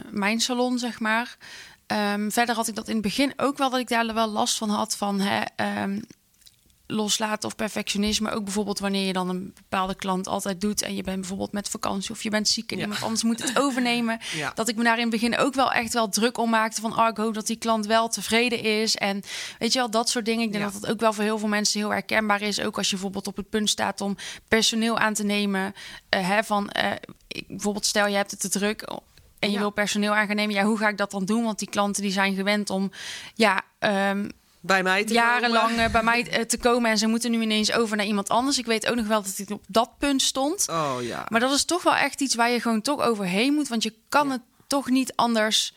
mijn 0.09 0.39
salon, 0.39 0.79
zeg 0.79 0.99
maar. 0.99 1.37
Ehm, 1.87 2.29
verder 2.29 2.55
had 2.55 2.67
ik 2.67 2.75
dat 2.75 2.87
in 2.87 2.93
het 2.93 3.03
begin 3.03 3.33
ook 3.37 3.57
wel 3.57 3.69
dat 3.69 3.79
ik 3.79 3.87
daar 3.87 4.13
wel 4.13 4.27
last 4.27 4.57
van 4.57 4.69
had 4.69 4.95
van 4.97 5.19
hè, 5.19 5.41
loslaten 6.87 7.49
of 7.49 7.55
perfectionisme. 7.55 8.31
Ook 8.31 8.43
bijvoorbeeld 8.43 8.79
wanneer 8.79 9.05
je 9.07 9.13
dan 9.13 9.29
een 9.29 9.51
bepaalde 9.55 9.95
klant 9.95 10.27
altijd 10.27 10.61
doet 10.61 10.81
en 10.81 10.95
je 10.95 11.03
bent 11.03 11.19
bijvoorbeeld 11.19 11.51
met 11.51 11.69
vakantie 11.69 12.11
of 12.11 12.23
je 12.23 12.29
bent 12.29 12.47
ziek 12.47 12.71
en 12.71 12.77
Ja. 12.77 12.83
iemand 12.83 13.01
anders 13.03 13.23
moet 13.23 13.43
het 13.43 13.59
overnemen. 13.63 14.19
Ja. 14.35 14.51
Dat 14.55 14.67
ik 14.69 14.75
me 14.75 14.83
daar 14.83 14.95
in 14.95 15.01
het 15.01 15.09
begin 15.09 15.37
ook 15.37 15.53
wel 15.53 15.71
echt 15.71 15.93
wel 15.93 16.09
druk 16.09 16.37
om 16.37 16.49
maakte 16.49 16.81
van 16.81 16.99
oh, 16.99 17.07
ik 17.07 17.17
hoop 17.17 17.33
dat 17.33 17.47
die 17.47 17.55
klant 17.57 17.85
wel 17.85 18.07
tevreden 18.09 18.59
is. 18.63 18.95
En 18.95 19.21
weet 19.59 19.73
je 19.73 19.79
wel, 19.79 19.89
dat 19.89 20.09
soort 20.09 20.25
dingen. 20.25 20.43
Ik 20.45 20.51
denk 20.51 20.63
Ja. 20.63 20.71
dat 20.71 20.81
dat 20.81 20.91
ook 20.91 20.99
wel 20.99 21.13
voor 21.13 21.23
heel 21.23 21.39
veel 21.39 21.47
mensen 21.47 21.79
heel 21.79 21.89
herkenbaar 21.91 22.41
is. 22.41 22.59
Ook 22.61 22.77
als 22.77 22.87
je 22.87 22.93
bijvoorbeeld 22.93 23.27
op 23.27 23.37
het 23.37 23.49
punt 23.49 23.69
staat 23.69 24.01
om 24.01 24.15
personeel 24.47 24.97
aan 24.97 25.13
te 25.13 25.23
nemen. 25.23 25.73
eh, 26.09 26.27
hè, 26.27 26.43
van 26.43 26.69
eh, 26.69 26.91
ik, 27.27 27.47
bijvoorbeeld 27.47 27.85
stel 27.85 28.07
je 28.07 28.15
hebt 28.15 28.31
het 28.31 28.39
te 28.39 28.49
druk 28.49 28.89
en 29.39 29.51
je 29.51 29.57
wil 29.57 29.69
personeel 29.69 30.15
aan 30.15 30.27
gaan 30.27 30.35
nemen. 30.35 30.55
Ja, 30.55 30.63
hoe 30.63 30.77
ga 30.77 30.87
ik 30.89 30.97
dat 30.97 31.11
dan 31.11 31.25
doen? 31.25 31.43
Want 31.43 31.59
die 31.59 31.69
klanten 31.69 32.01
die 32.01 32.11
zijn 32.11 32.35
gewend 32.35 32.69
om 32.69 32.91
ja, 33.35 33.61
ehm, 33.79 34.29
Bij 34.59 34.83
mij 34.83 35.03
te 35.03 35.13
jarenlang 35.13 35.67
komen. 35.69 35.83
eh, 35.85 35.91
bij 35.91 36.03
mij 36.03 36.27
eh, 36.29 36.41
te 36.41 36.57
komen 36.57 36.91
en 36.91 36.97
ze 36.97 37.07
moeten 37.07 37.31
nu 37.31 37.41
ineens 37.41 37.71
over 37.71 37.97
naar 37.97 38.05
iemand 38.05 38.29
anders. 38.29 38.57
Ik 38.57 38.65
weet 38.65 38.87
ook 38.87 38.95
nog 38.95 39.07
wel 39.07 39.21
dat 39.21 39.37
ik 39.37 39.49
op 39.49 39.63
dat 39.67 39.89
punt 39.97 40.21
stond. 40.21 40.69
Oh 40.69 40.95
ja. 41.01 41.25
Maar 41.29 41.39
dat 41.39 41.51
is 41.51 41.65
toch 41.65 41.83
wel 41.83 41.95
echt 41.95 42.21
iets 42.21 42.35
waar 42.35 42.49
je 42.49 42.61
gewoon 42.61 42.81
toch 42.81 43.01
overheen 43.01 43.53
moet, 43.53 43.67
want 43.67 43.83
je 43.83 43.93
kan 44.09 44.27
Ja. 44.27 44.31
het 44.33 44.41
toch 44.67 44.89
niet 44.89 45.13
anders. 45.15 45.73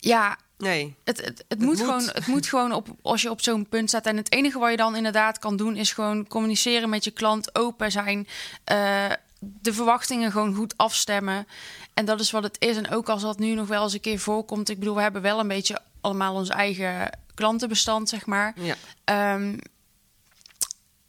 Ja, 0.00 0.36
Nee. 0.58 0.94
het, 1.04 1.24
het, 1.24 1.44
het, 1.48 1.58
moet, 1.58 1.66
moet. 1.68 1.78
gewoon, 1.80 2.08
het 2.12 2.26
moet 2.26 2.46
gewoon 2.46 2.72
op 2.72 2.88
als 3.02 3.22
je 3.22 3.30
op 3.30 3.40
zo'n 3.42 3.68
punt 3.68 3.88
staat. 3.88 4.06
En 4.06 4.16
het 4.16 4.32
enige 4.32 4.58
wat 4.58 4.70
je 4.70 4.76
dan 4.76 4.96
inderdaad 4.96 5.38
kan 5.38 5.56
doen, 5.56 5.76
is 5.76 5.92
gewoon 5.92 6.26
communiceren 6.28 6.88
met 6.88 7.04
je 7.04 7.10
klant, 7.10 7.54
open 7.54 7.90
zijn, 7.92 8.28
eh, 8.64 9.04
de 9.40 9.72
verwachtingen 9.72 10.32
gewoon 10.32 10.54
goed 10.54 10.76
afstemmen. 10.76 11.46
En 11.94 12.04
dat 12.04 12.20
is 12.20 12.30
wat 12.30 12.42
het 12.42 12.56
is. 12.58 12.76
En 12.76 12.90
ook 12.90 13.08
als 13.08 13.22
dat 13.22 13.38
nu 13.38 13.54
nog 13.54 13.68
wel 13.68 13.82
eens 13.82 13.92
een 13.92 14.00
keer 14.00 14.18
voorkomt. 14.18 14.68
Ik 14.68 14.78
bedoel, 14.78 14.94
we 14.94 15.02
hebben 15.02 15.22
wel 15.22 15.38
een 15.40 15.48
beetje 15.48 15.80
allemaal 16.00 16.34
ons 16.34 16.48
eigen 16.48 17.18
klantenbestand, 17.34 18.08
zeg 18.08 18.26
maar. 18.26 18.54
Ja. 18.56 18.74
Ehm, 19.04 19.58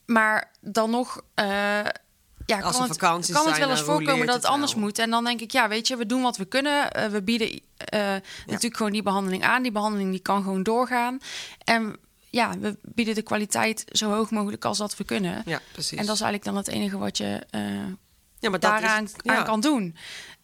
maar 0.05 0.51
dan 0.61 0.89
nog. 0.89 1.21
eh, 1.33 1.45
ja, 2.45 2.59
Als 2.59 2.77
kan 2.77 2.87
het, 2.87 2.97
kan 2.97 3.17
het 3.47 3.57
wel 3.57 3.69
eens 3.69 3.81
voorkomen 3.81 4.25
dat 4.25 4.35
het 4.35 4.43
het 4.43 4.51
anders 4.51 4.73
wel. 4.73 4.83
moet. 4.83 4.99
En 4.99 5.09
dan 5.09 5.23
denk 5.23 5.41
ik, 5.41 5.51
ja, 5.51 5.67
weet 5.67 5.87
je, 5.87 5.97
we 5.97 6.05
doen 6.05 6.21
wat 6.21 6.37
we 6.37 6.45
kunnen. 6.45 6.91
Eh, 6.91 7.07
we 7.07 7.21
bieden 7.21 7.61
eh, 7.75 8.15
natuurlijk 8.45 8.77
gewoon 8.77 8.91
die 8.91 9.03
behandeling 9.03 9.43
aan. 9.43 9.61
Die 9.61 9.71
behandeling 9.71 10.11
die 10.11 10.19
kan 10.19 10.43
gewoon 10.43 10.63
doorgaan. 10.63 11.19
En 11.63 11.95
ja, 12.29 12.59
we 12.59 12.77
bieden 12.81 13.15
de 13.15 13.21
kwaliteit 13.21 13.83
zo 13.91 14.11
hoog 14.11 14.31
mogelijk 14.31 14.65
als 14.65 14.77
dat 14.77 14.97
we 14.97 15.03
kunnen. 15.03 15.41
ja, 15.45 15.59
precies. 15.71 15.97
En 15.97 16.05
dat 16.05 16.15
is 16.15 16.21
eigenlijk 16.21 16.43
dan 16.43 16.55
het 16.55 16.67
enige 16.67 16.97
wat 16.97 17.17
je 17.17 17.45
ja, 18.41 18.49
maar 18.49 18.59
daaraan 18.59 19.03
is, 19.03 19.11
het. 19.11 19.21
ja. 19.25 19.35
aan 19.35 19.43
kan 19.45 19.59
doen. 19.61 19.95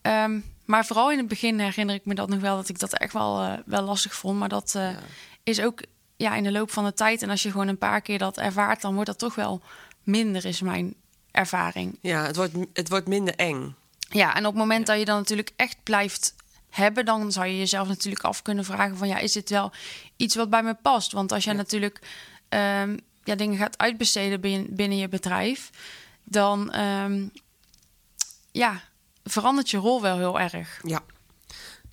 Ehm, 0.01 0.39
maar 0.65 0.85
vooral 0.85 1.11
in 1.11 1.17
het 1.17 1.27
begin 1.27 1.59
herinner 1.59 1.95
ik 1.95 2.05
me 2.05 2.15
dat 2.15 2.29
nog 2.29 2.39
wel 2.39 2.55
dat 2.55 2.69
ik 2.69 2.79
dat 2.79 2.93
echt 2.97 3.13
wel, 3.13 3.41
eh, 3.43 3.53
wel 3.65 3.81
lastig 3.81 4.15
vond. 4.15 4.39
Maar 4.39 4.49
dat 4.49 4.75
eh, 4.75 4.91
Ja. 4.91 4.99
is 5.43 5.61
ook 5.61 5.81
ja, 6.15 6.35
in 6.35 6.43
de 6.43 6.51
loop 6.51 6.71
van 6.71 6.83
de 6.85 6.93
tijd. 6.93 7.21
En 7.21 7.29
als 7.29 7.43
je 7.43 7.51
gewoon 7.51 7.67
een 7.67 7.77
paar 7.77 8.01
keer 8.01 8.17
dat 8.17 8.37
ervaart, 8.37 8.81
dan 8.81 8.93
wordt 8.93 9.09
dat 9.09 9.19
toch 9.19 9.35
wel 9.35 9.61
minder, 10.03 10.45
is 10.45 10.61
mijn 10.61 10.93
ervaring. 11.31 11.97
Ja, 12.01 12.25
het 12.25 12.35
wordt, 12.35 12.53
het 12.73 12.89
wordt 12.89 13.07
minder 13.07 13.35
eng. 13.35 13.75
Ja, 14.09 14.35
en 14.35 14.45
op 14.45 14.51
het 14.53 14.61
moment 14.61 14.87
dat 14.87 14.99
je 14.99 15.05
dan 15.05 15.17
natuurlijk 15.17 15.51
echt 15.55 15.77
blijft 15.83 16.35
hebben, 16.69 17.05
dan 17.05 17.31
zou 17.31 17.45
je 17.47 17.57
jezelf 17.57 17.87
natuurlijk 17.87 18.23
af 18.23 18.41
kunnen 18.41 18.65
vragen: 18.65 18.97
van 18.97 19.07
ja, 19.07 19.17
is 19.17 19.31
dit 19.31 19.49
wel 19.49 19.71
iets 20.15 20.35
wat 20.35 20.49
bij 20.49 20.63
me 20.63 20.73
past? 20.73 21.11
Want 21.11 21.31
als 21.31 21.43
jij 21.43 21.53
Ja. 21.53 21.59
natuurlijk 21.59 21.99
ehm, 22.49 22.97
ja, 23.23 23.35
dingen 23.35 23.57
gaat 23.57 23.77
uitbesteden 23.77 24.41
binnen, 24.41 24.75
binnen 24.75 24.97
je 24.97 25.07
bedrijf, 25.07 25.69
dan 26.23 26.71
ehm, 26.71 27.27
ja, 28.57 28.81
verandert 29.23 29.69
je 29.69 29.77
rol 29.77 30.01
wel 30.01 30.17
heel 30.17 30.39
erg. 30.39 30.79
Ja. 30.83 31.01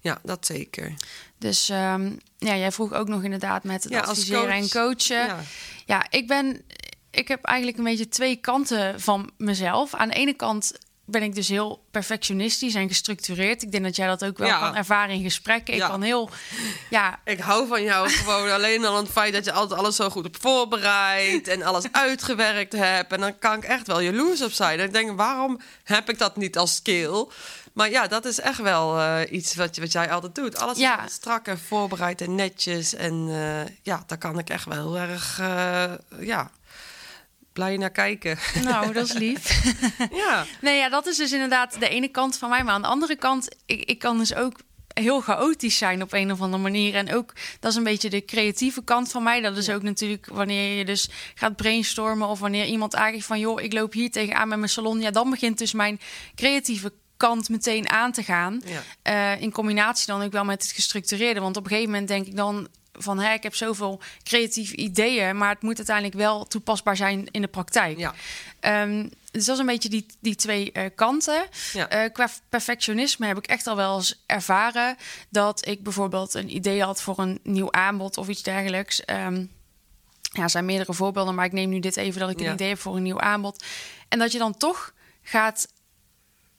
Ja, 0.01 0.19
dat 0.23 0.47
zeker. 0.47 0.95
Dus 1.39 1.69
ehm, 1.69 2.13
ja, 2.39 2.57
jij 2.57 2.73
vroeg 2.73 2.93
ook 2.93 3.09
nog 3.09 3.23
inderdaad 3.23 3.65
met 3.65 3.85
het 3.85 3.93
Ja, 3.93 4.01
als 4.01 4.09
adviseren 4.09 4.49
en 4.49 4.69
coach, 4.69 4.87
coachen. 4.87 5.27
Ja. 5.27 5.41
Ja, 5.87 6.07
ik 6.11 6.27
ben. 6.27 6.65
Ik 7.11 7.29
heb 7.29 7.45
eigenlijk 7.45 7.79
een 7.79 7.85
beetje 7.85 8.09
twee 8.09 8.37
kanten 8.37 9.01
van 9.01 9.31
mezelf. 9.37 9.95
Aan 9.95 10.09
de 10.09 10.15
ene 10.15 10.33
kant 10.33 10.73
ben 11.07 11.23
ik 11.23 11.35
dus 11.35 11.49
heel 11.49 11.85
perfectionistisch 11.91 12.75
en 12.75 12.89
gestructureerd. 12.89 13.63
Ik 13.63 13.73
denk 13.73 13.85
dat 13.85 13.97
jij 13.97 14.07
dat 14.07 14.25
ook 14.25 14.39
wel 14.39 14.47
Ja. 14.49 14.59
kan 14.61 14.77
ervaren 14.77 15.15
in 15.15 15.23
gesprekken. 15.23 15.75
Ik 15.75 15.81
Ja. 15.81 15.89
kan 15.89 16.03
heel. 16.03 16.31
Ja, 16.91 17.21
Ik 17.25 17.41
hou 17.41 17.67
van 17.69 17.83
jou 17.83 18.09
gewoon 18.11 18.51
alleen 18.57 18.85
al 18.85 18.97
aan 18.97 19.03
het 19.03 19.13
feit 19.13 19.33
dat 19.33 19.45
je 19.45 19.53
altijd 19.53 19.81
alles 19.81 19.97
zo 19.97 20.11
goed 20.11 20.25
hebt 20.25 20.39
voorbereid 20.41 21.49
en 21.49 21.63
alles 21.63 21.85
uitgewerkt 22.07 22.73
hebt. 22.73 23.13
En 23.13 23.21
dan 23.21 23.39
kan 23.39 23.57
ik 23.57 23.65
echt 23.65 23.87
wel 23.87 24.01
jaloers 24.01 24.43
op 24.43 24.53
zijn. 24.53 24.79
En 24.79 24.85
ik 24.85 24.93
denk, 24.93 25.17
waarom 25.17 25.61
heb 25.85 26.09
ik 26.11 26.19
dat 26.19 26.37
niet 26.37 26.59
als 26.59 26.75
skill? 26.75 27.27
Maar 27.73 27.91
ja, 27.91 28.07
dat 28.07 28.25
is 28.25 28.41
echt 28.41 28.59
wel 28.61 28.99
eh, 29.01 29.21
iets 29.33 29.55
wat, 29.55 29.77
wat 29.77 29.93
jij 29.93 30.11
altijd 30.11 30.35
doet. 30.35 30.59
Alles 30.59 30.79
Ja. 30.79 31.07
strak 31.09 31.47
en 31.47 31.59
voorbereid 31.59 32.21
en 32.21 32.35
netjes. 32.35 32.95
En 32.95 33.27
eh, 33.31 33.73
ja, 33.83 34.03
daar 34.07 34.19
kan 34.19 34.39
ik 34.39 34.51
echt 34.51 34.65
wel 34.65 34.75
heel 34.95 35.09
erg 35.09 35.39
eh, 35.41 35.93
ja, 36.21 36.51
blij 37.55 37.77
naar 37.77 37.91
kijken. 37.91 38.39
nou, 38.65 38.93
dat 38.93 39.05
is 39.05 39.13
lief. 39.13 39.63
ja. 40.25 40.45
Nee, 40.61 40.77
ja, 40.77 40.89
dat 40.89 41.07
is 41.07 41.17
dus 41.17 41.33
inderdaad 41.33 41.81
de 41.81 41.89
ene 41.89 42.09
kant 42.09 42.39
van 42.39 42.49
mij. 42.49 42.65
Maar 42.65 42.75
aan 42.75 42.83
de 42.83 42.89
andere 42.89 43.17
kant, 43.17 43.49
ik, 43.67 43.85
ik 43.85 43.99
kan 43.99 44.19
dus 44.19 44.35
ook 44.35 44.61
heel 44.95 45.21
chaotisch 45.21 45.79
zijn 45.79 46.03
op 46.03 46.13
een 46.13 46.33
of 46.33 46.41
andere 46.41 46.63
manier. 46.63 46.95
En 46.95 47.15
ook, 47.15 47.33
dat 47.61 47.71
is 47.71 47.77
een 47.77 47.85
beetje 47.85 48.11
de 48.11 48.25
creatieve 48.25 48.85
kant 48.85 49.11
van 49.11 49.23
mij. 49.23 49.41
Dat 49.41 49.57
is 49.57 49.71
ook 49.71 49.83
natuurlijk 49.83 50.27
wanneer 50.27 50.79
je 50.79 50.85
dus 50.85 51.09
gaat 51.35 51.57
brainstormen... 51.57 52.29
of 52.29 52.39
wanneer 52.39 52.67
iemand 52.67 52.95
aangeeft 52.95 53.27
van... 53.27 53.39
joh, 53.39 53.63
ik 53.63 53.73
loop 53.73 53.93
hier 53.93 54.11
tegenaan 54.11 54.49
met 54.49 54.59
mijn 54.59 54.71
salon. 54.71 55.01
Ja, 55.01 55.11
dan 55.11 55.31
begint 55.31 55.59
dus 55.59 55.73
mijn 55.73 56.01
creatieve 56.35 56.93
kant 57.17 57.49
meteen 57.49 57.89
aan 57.91 58.13
te 58.13 58.23
gaan. 58.23 58.63
Ja. 58.65 58.83
Eh, 59.03 59.43
in 59.43 59.53
combinatie 59.53 60.07
dan 60.07 60.23
ook 60.23 60.33
wel 60.33 60.45
met 60.45 60.63
het 60.63 60.73
gestructureerde. 60.73 61.41
Want 61.41 61.57
op 61.57 61.65
een 61.65 61.71
gegeven 61.71 61.91
moment 61.91 62.09
denk 62.09 62.27
ik 62.27 62.37
dan 62.37 62.69
van... 62.99 63.19
Hè, 63.19 63.33
ik 63.33 63.43
heb 63.43 63.55
zoveel 63.55 64.01
creatieve 64.23 64.77
ideeën... 64.77 65.37
maar 65.37 65.49
het 65.49 65.63
moet 65.63 65.77
uiteindelijk 65.77 66.17
wel 66.17 66.45
toepasbaar 66.45 66.97
zijn 66.97 67.27
in 67.31 67.41
de 67.41 67.49
praktijk. 67.49 67.99
Ja. 67.99 68.15
Ehm, 68.61 69.09
dus 69.31 69.45
dat 69.45 69.55
is 69.55 69.61
een 69.61 69.67
beetje 69.67 69.89
die, 69.89 70.07
die 70.21 70.35
twee 70.35 70.73
eh, 70.73 70.85
kanten. 70.95 71.45
Ja. 71.73 71.89
Eh, 71.89 72.13
qua 72.13 72.29
perfectionisme 72.49 73.27
heb 73.27 73.37
ik 73.37 73.47
echt 73.47 73.67
al 73.67 73.77
wel 73.77 73.97
eens 73.97 74.23
ervaren 74.27 74.97
dat 75.29 75.67
ik 75.69 75.83
bijvoorbeeld 75.83 76.35
een 76.35 76.55
idee 76.55 76.83
had 76.83 77.03
voor 77.03 77.19
een 77.19 77.41
nieuw 77.43 77.73
aanbod 77.73 78.17
of 78.17 78.29
iets 78.29 78.43
dergelijks. 78.43 79.05
Ehm, 79.05 79.45
ja, 80.33 80.43
er 80.43 80.51
zijn 80.51 80.65
meerdere 80.65 80.93
voorbeelden, 80.95 81.35
maar 81.35 81.45
ik 81.45 81.53
neem 81.53 81.69
nu 81.69 81.81
dit 81.81 81.97
even 81.97 82.21
dat 82.21 82.31
ik 82.31 82.41
Ja. 82.41 82.47
een 82.47 82.53
idee 82.53 82.69
heb 82.69 82.79
voor 82.79 82.97
een 82.97 83.03
nieuw 83.03 83.21
aanbod. 83.21 83.65
En 84.09 84.19
dat 84.19 84.33
je 84.33 84.39
dan 84.39 84.57
toch 84.57 84.93
gaat 85.23 85.69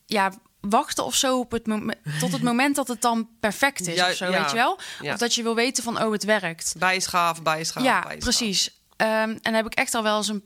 ja, 0.05 0.33
wachten 0.69 1.05
of 1.05 1.15
zo 1.15 1.39
op 1.39 1.51
het 1.51 1.67
moment, 1.67 1.97
tot 2.19 2.31
het 2.31 2.41
moment 2.41 2.75
dat 2.75 2.87
het 2.87 3.01
dan 3.01 3.29
perfect 3.39 3.87
is 3.87 3.95
Ja, 3.95 4.09
of 4.09 4.15
zo, 4.15 4.25
ja. 4.25 4.39
weet 4.41 4.49
je 4.49 4.55
wel? 4.55 4.79
Ja. 5.01 5.13
Of 5.13 5.19
dat 5.19 5.35
je 5.35 5.43
wil 5.43 5.55
weten 5.55 5.83
van, 5.83 6.03
oh, 6.03 6.11
het 6.11 6.23
werkt. 6.23 6.73
Bijschaven, 6.77 7.43
bijschaven, 7.43 7.89
Ja, 7.89 8.05
precies. 8.19 8.79
Ehm, 8.97 9.09
en 9.11 9.39
dan 9.41 9.53
heb 9.53 9.65
ik 9.65 9.73
echt 9.73 9.93
al 9.93 10.03
wel 10.03 10.17
eens 10.17 10.27
een, 10.27 10.43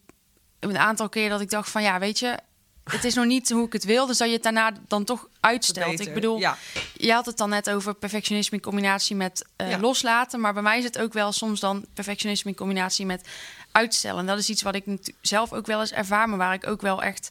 een 0.59 0.77
aantal 0.77 1.09
keer 1.09 1.29
dat 1.29 1.41
ik 1.41 1.49
dacht 1.49 1.69
van 1.69 1.81
ja, 1.81 1.99
weet 1.99 2.19
je, 2.19 2.37
het 2.83 3.03
is 3.03 3.13
nog 3.13 3.25
niet 3.25 3.49
hoe 3.49 3.65
ik 3.65 3.73
het 3.73 3.83
wil, 3.83 4.05
dus 4.05 4.17
dat 4.17 4.27
je 4.27 4.33
het 4.33 4.43
daarna 4.43 4.71
dan 4.87 5.03
toch 5.03 5.27
uitstelt. 5.39 5.89
Beter. 5.89 6.07
Ik 6.07 6.13
bedoel, 6.13 6.37
Ja. 6.37 6.57
je 6.95 7.13
had 7.13 7.25
het 7.25 7.37
dan 7.37 7.49
net 7.49 7.69
over 7.69 7.93
perfectionisme 7.93 8.57
in 8.57 8.63
combinatie 8.63 9.15
met 9.15 9.45
eh, 9.55 9.79
loslaten, 9.79 10.39
maar 10.39 10.53
bij 10.53 10.61
mij 10.63 10.77
is 10.77 10.83
het 10.83 10.97
ook 10.99 11.13
wel 11.13 11.31
soms 11.31 11.59
dan 11.59 11.85
perfectionisme 11.93 12.49
in 12.51 12.57
combinatie 12.57 13.05
met 13.05 13.27
uitstellen. 13.71 14.19
En 14.19 14.25
dat 14.25 14.37
is 14.37 14.49
iets 14.49 14.61
wat 14.61 14.75
ik 14.75 15.13
zelf 15.21 15.53
ook 15.53 15.65
wel 15.65 15.79
eens 15.79 15.91
ervaar, 15.91 16.29
maar 16.29 16.37
waar 16.37 16.53
ik 16.53 16.67
ook 16.67 16.81
wel 16.81 17.01
echt 17.03 17.29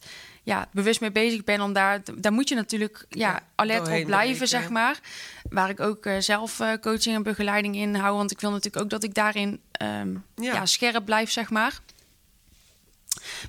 ja, 0.48 0.68
bewust 0.72 1.00
mee 1.00 1.12
bezig 1.12 1.44
ben. 1.44 1.60
Om 1.60 1.72
daar, 1.72 2.00
daar 2.14 2.32
moet 2.32 2.48
je 2.48 2.54
natuurlijk 2.54 3.06
ja, 3.08 3.28
Ja, 3.30 3.42
alert 3.54 3.88
op 3.88 4.04
blijven, 4.04 4.48
zeg 4.48 4.68
maar. 4.68 5.00
Waar 5.50 5.68
ik 5.68 5.80
ook 5.80 6.06
eh, 6.06 6.18
zelf 6.18 6.60
eh, 6.60 6.72
coaching 6.80 7.14
en 7.16 7.22
begeleiding 7.22 7.76
in 7.76 7.94
hou. 7.94 8.16
Want 8.16 8.30
ik 8.30 8.40
wil 8.40 8.50
natuurlijk 8.50 8.82
ook 8.84 8.90
dat 8.90 9.02
ik 9.04 9.14
daarin 9.14 9.60
ehm, 9.72 10.12
Ja. 10.36 10.52
ja. 10.54 10.66
scherp 10.66 11.04
blijf, 11.04 11.30
zeg 11.30 11.50
maar. 11.50 11.80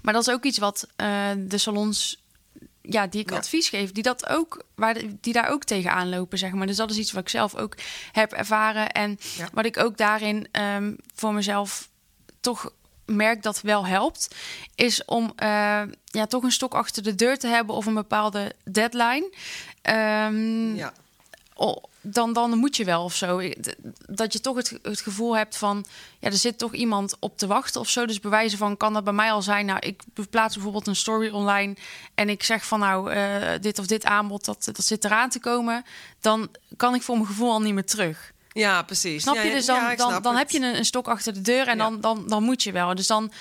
Maar 0.01 0.13
dat 0.13 0.27
is 0.27 0.34
ook 0.34 0.44
iets 0.44 0.58
wat 0.58 0.88
eh, 0.96 1.29
de 1.38 1.58
salons, 1.58 2.24
ja, 2.82 3.08
die 3.08 3.22
ik 3.22 3.29
Ja. 3.29 3.36
advies 3.38 3.70
geef, 3.70 3.91
die 3.91 4.03
dat 4.03 4.27
ook, 4.29 4.63
waar 4.75 4.94
de- 4.94 5.15
die 5.22 5.34
daar 5.34 5.50
ook 5.50 5.63
tegenaan 5.63 6.10
lopen, 6.10 6.38
zeg 6.38 6.51
maar. 6.51 6.68
Dus 6.68 6.75
dat 6.77 6.91
is 6.91 6.98
iets 6.98 7.12
wat 7.12 7.22
ik 7.22 7.29
zelf 7.29 7.56
ook 7.56 7.75
heb 8.12 8.32
ervaren 8.32 8.89
en 8.91 9.20
Ja. 9.38 9.50
wat 9.53 9.65
ik 9.65 9.77
ook 9.77 9.98
daarin 9.98 10.48
ehm, 10.51 10.94
voor 11.15 11.34
mezelf 11.34 11.89
toch 12.39 12.72
merk 13.10 13.44
dat 13.44 13.62
wel 13.62 13.86
helpt, 13.86 14.36
is 14.75 15.06
om 15.06 15.34
eh, 15.36 15.82
ja, 16.06 16.25
toch 16.28 16.44
een 16.44 16.51
stok 16.51 16.74
achter 16.74 17.04
de 17.04 17.16
deur 17.16 17.38
te 17.38 17.48
hebben 17.48 17.75
of 17.75 17.86
een 17.86 17.94
bepaalde 17.94 18.56
deadline. 18.63 19.30
Ehm, 19.82 20.75
Ja. 20.75 20.94
oh, 21.56 21.84
dan, 22.01 22.34
dan 22.34 22.58
moet 22.58 22.78
je 22.78 22.86
wel 22.86 23.04
of 23.04 23.16
zo. 23.16 23.42
Dat 24.08 24.34
je 24.34 24.39
toch 24.39 24.56
het, 24.56 24.80
het 24.82 25.01
gevoel 25.01 25.38
hebt 25.38 25.58
van... 25.58 25.86
ja, 26.20 26.28
er 26.28 26.34
zit 26.34 26.58
toch 26.58 26.74
iemand 26.74 27.16
op 27.20 27.38
te 27.38 27.48
wachten 27.48 27.82
of 27.82 27.89
zo. 27.89 28.06
Dus 28.06 28.20
bewijzen 28.20 28.58
van, 28.58 28.78
kan 28.78 28.94
dat 28.94 29.04
bij 29.04 29.13
mij 29.13 29.32
al 29.32 29.42
zijn? 29.42 29.66
Nou, 29.66 29.80
ik 29.80 30.04
plaats 30.30 30.54
bijvoorbeeld 30.54 30.88
een 30.88 30.96
story 30.96 31.30
online... 31.30 31.75
en 32.13 32.30
ik 32.30 32.44
zeg 32.44 32.66
van, 32.66 32.80
nou, 32.80 33.12
eh, 33.12 33.60
dit 33.62 33.80
of 33.80 33.88
dit 33.88 34.06
aanbod, 34.06 34.46
dat, 34.46 34.66
dat 34.66 34.86
zit 34.86 35.06
eraan 35.06 35.30
te 35.30 35.39
komen... 35.39 35.84
dan 36.20 36.50
kan 36.78 36.96
ik 36.96 37.01
voor 37.01 37.16
mijn 37.16 37.28
gevoel 37.28 37.51
al 37.51 37.62
niet 37.62 37.74
meer 37.74 37.86
terug. 37.86 38.34
Ja, 38.51 38.82
precies. 38.82 39.22
Snap 39.22 39.36
Ja, 39.36 39.41
je? 39.41 39.51
Dus 39.51 39.65
dan, 39.65 39.75
ja, 39.75 40.20
dan, 40.20 40.36
heb 40.36 40.50
je 40.50 40.60
een, 40.60 40.75
een 40.77 40.86
stok 40.86 41.08
achter 41.08 41.34
de 41.34 41.41
deur 41.41 41.68
en 41.68 41.77
Ja. 41.77 41.84
dan, 41.84 42.01
dan, 42.01 42.27
dan 42.27 42.44
moet 42.44 42.63
je 42.63 42.72
wel. 42.72 42.96
Dus 42.96 43.08
dan 43.08 43.32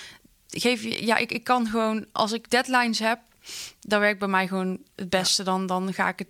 geef 0.48 0.82
je... 0.82 1.06
Ja, 1.06 1.16
ik, 1.16 1.32
ik 1.32 1.44
kan 1.44 1.66
gewoon... 1.68 2.06
Als 2.12 2.32
ik 2.32 2.50
deadlines 2.50 2.98
heb, 2.98 3.18
dan 3.80 4.00
werkt 4.00 4.18
bij 4.18 4.28
mij 4.28 4.46
gewoon 4.48 4.78
het 4.96 5.10
beste. 5.10 5.42
Dan, 5.42 5.66
dan 5.66 5.94
ga 5.94 6.08
ik 6.08 6.18
het 6.18 6.28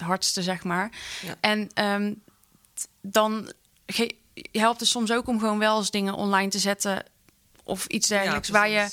hardste, 0.00 0.42
zeg 0.42 0.64
maar. 0.64 0.90
Ja. 1.26 1.34
En 1.40 1.70
ehm, 1.74 2.14
dan 3.02 3.52
ge- 3.86 4.14
helpt 4.52 4.80
het 4.80 4.88
soms 4.88 5.12
ook 5.12 5.26
om 5.26 5.38
gewoon 5.38 5.58
wel 5.58 5.78
eens 5.78 5.90
dingen 5.90 6.14
online 6.14 6.50
te 6.50 6.58
zetten 6.58 7.04
of 7.64 7.86
iets 7.86 8.08
dergelijks, 8.08 8.48
waar 8.48 8.68
je 8.68 8.88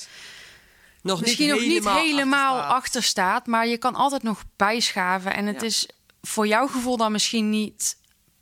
nog 1.01 1.22
misschien 1.22 1.50
nog 1.50 1.60
niet 1.60 1.89
helemaal 1.89 2.51
achter 2.53 2.63
staat. 2.63 2.77
achter 2.77 3.03
staat, 3.03 3.48
maar 3.48 3.67
je 3.67 3.77
kan 3.77 3.96
altijd 3.96 4.24
nog 4.24 4.44
bijschaven. 4.56 5.34
En 5.34 5.46
het 5.46 5.62
is 5.62 5.88
voor 6.22 6.48
jouw 6.48 6.67
gevoel 6.67 6.98
dan 6.98 7.12
misschien 7.12 7.50
niet 7.50 7.98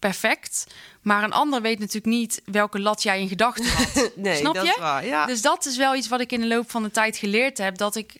perfect, 0.09 0.67
maar 1.01 1.23
een 1.23 1.31
ander 1.33 1.61
weet 1.61 1.79
natuurlijk 1.79 2.05
niet 2.05 2.41
welke 2.45 2.79
lat 2.79 3.03
jij 3.03 3.21
in 3.21 3.27
gedachten 3.27 3.69
had. 3.71 4.11
Nee, 4.15 4.37
Snap 4.37 4.53
dat 4.53 4.63
je? 4.65 4.69
is 4.71 4.77
waar. 4.77 5.05
Ja. 5.05 5.25
Dus 5.25 5.41
dat 5.41 5.65
is 5.65 5.77
wel 5.77 5.95
iets 5.95 6.07
wat 6.07 6.19
ik 6.19 6.31
in 6.31 6.41
de 6.41 6.47
loop 6.47 6.71
van 6.71 6.83
de 6.83 6.91
tijd 6.91 7.17
geleerd 7.17 7.57
heb. 7.57 7.77
Dat 7.77 7.95
ik 7.95 8.13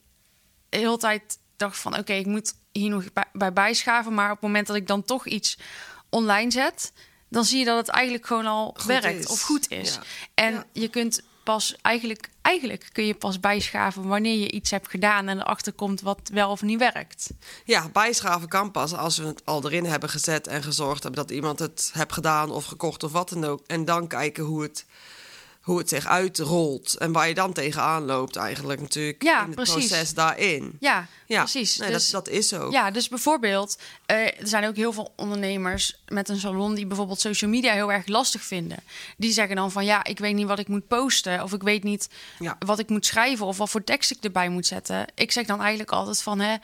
de 0.70 0.78
hele 0.78 0.98
tijd 0.98 1.38
dacht 1.58 1.78
van... 1.78 1.98
oké, 1.98 2.14
ik 2.14 2.26
moet 2.26 2.54
hier 2.72 2.90
nog 2.90 3.14
bij, 3.14 3.26
bij 3.34 3.54
bijschaven. 3.54 4.14
Maar 4.14 4.26
op 4.26 4.32
het 4.36 4.42
moment 4.42 4.68
dat 4.68 4.76
ik 4.76 4.88
dan 4.88 5.04
toch 5.04 5.26
iets 5.28 5.58
online 6.10 6.52
zet... 6.52 6.94
dan 7.30 7.46
zie 7.46 7.60
je 7.60 7.66
dat 7.66 7.78
het 7.78 7.88
eigenlijk 7.88 8.26
gewoon 8.28 8.46
al 8.46 8.74
Goed 8.78 8.84
werkt 8.86 9.20
is. 9.20 9.28
of 9.28 9.42
goed 9.42 9.72
is. 9.72 9.94
Ja. 9.94 10.02
En 10.34 10.54
Ja. 10.54 10.66
je 10.74 10.88
kunt 10.88 11.22
pas 11.46 11.76
eigenlijk... 11.82 12.30
eigenlijk 12.42 12.90
kun 12.92 13.06
je 13.06 13.16
pas 13.16 13.40
bijschaven 13.40 14.08
wanneer 14.08 14.38
je 14.40 14.52
iets 14.52 14.72
hebt 14.72 14.90
gedaan... 14.90 15.28
en 15.28 15.40
erachter 15.40 15.74
komt 15.74 16.02
wat 16.02 16.20
wel 16.34 16.52
of 16.52 16.62
niet 16.62 16.80
werkt. 16.80 17.30
Ja, 17.66 17.90
bijschaven 17.90 18.48
kan 18.48 18.72
pas 18.72 18.94
als 18.94 19.18
we 19.18 19.26
het 19.26 19.46
al 19.46 19.66
erin 19.66 19.86
hebben 19.86 20.10
gezet 20.10 20.48
en 20.48 20.64
gezorgd 20.64 21.04
hebben 21.04 21.22
dat 21.26 21.36
iemand 21.36 21.60
het 21.60 21.92
heeft 21.94 22.14
gedaan 22.14 22.52
of 22.52 22.66
gekocht 22.66 23.04
of 23.04 23.12
wat 23.12 23.30
dan 23.30 23.44
ook. 23.46 23.64
En 23.68 23.86
dan 23.86 24.08
kijken 24.08 24.44
hoe 24.44 24.62
het, 24.62 24.86
hoe 25.66 25.78
het 25.78 25.90
zich 25.90 26.08
uitrolt 26.08 26.98
en 26.98 27.12
waar 27.12 27.28
je 27.28 27.34
dan 27.34 27.54
tegenaan 27.54 28.06
loopt 28.06 28.36
eigenlijk 28.36 28.82
natuurlijk 28.82 29.24
Ja, 29.24 29.40
in 29.42 29.46
het 29.46 29.56
precies. 29.56 29.88
proces 29.88 30.14
daarin. 30.14 30.78
Ja, 30.80 31.08
Ja, 31.26 31.40
precies. 31.40 31.78
nee, 31.78 31.92
dus, 31.92 32.10
dat, 32.10 32.26
dat 32.26 32.34
is 32.34 32.48
zo. 32.48 32.72
Ja, 32.72 32.92
dus 32.92 33.08
bijvoorbeeld, 33.10 33.78
eh, 34.06 34.18
er 34.26 34.48
zijn 34.48 34.66
ook 34.68 34.76
heel 34.76 34.94
veel 34.94 35.14
ondernemers 35.16 36.02
met 36.08 36.30
een 36.30 36.40
salon 36.40 36.76
die 36.76 36.86
bijvoorbeeld 36.86 37.20
social 37.20 37.50
media 37.52 37.74
heel 37.74 37.92
erg 37.92 38.08
lastig 38.08 38.42
vinden. 38.44 38.78
Die 39.18 39.32
zeggen 39.32 39.56
dan 39.56 39.72
van 39.72 39.86
ja, 39.86 40.04
ik 40.04 40.20
weet 40.20 40.36
niet 40.36 40.48
wat 40.48 40.60
ik 40.60 40.68
moet 40.68 40.88
posten 40.88 41.44
of 41.44 41.54
ik 41.54 41.64
weet 41.64 41.84
niet 41.84 42.10
Ja. 42.40 42.56
wat 42.60 42.80
ik 42.80 42.90
moet 42.90 43.06
schrijven 43.06 43.46
of 43.46 43.58
wat 43.58 43.70
voor 43.70 43.84
tekst 43.84 44.12
ik 44.12 44.24
erbij 44.24 44.50
moet 44.50 44.66
zetten. 44.66 45.06
Ik 45.16 45.32
zeg 45.32 45.46
dan 45.46 45.60
eigenlijk 45.62 45.92
altijd 45.92 46.22
van 46.22 46.40
hè, 46.40 46.56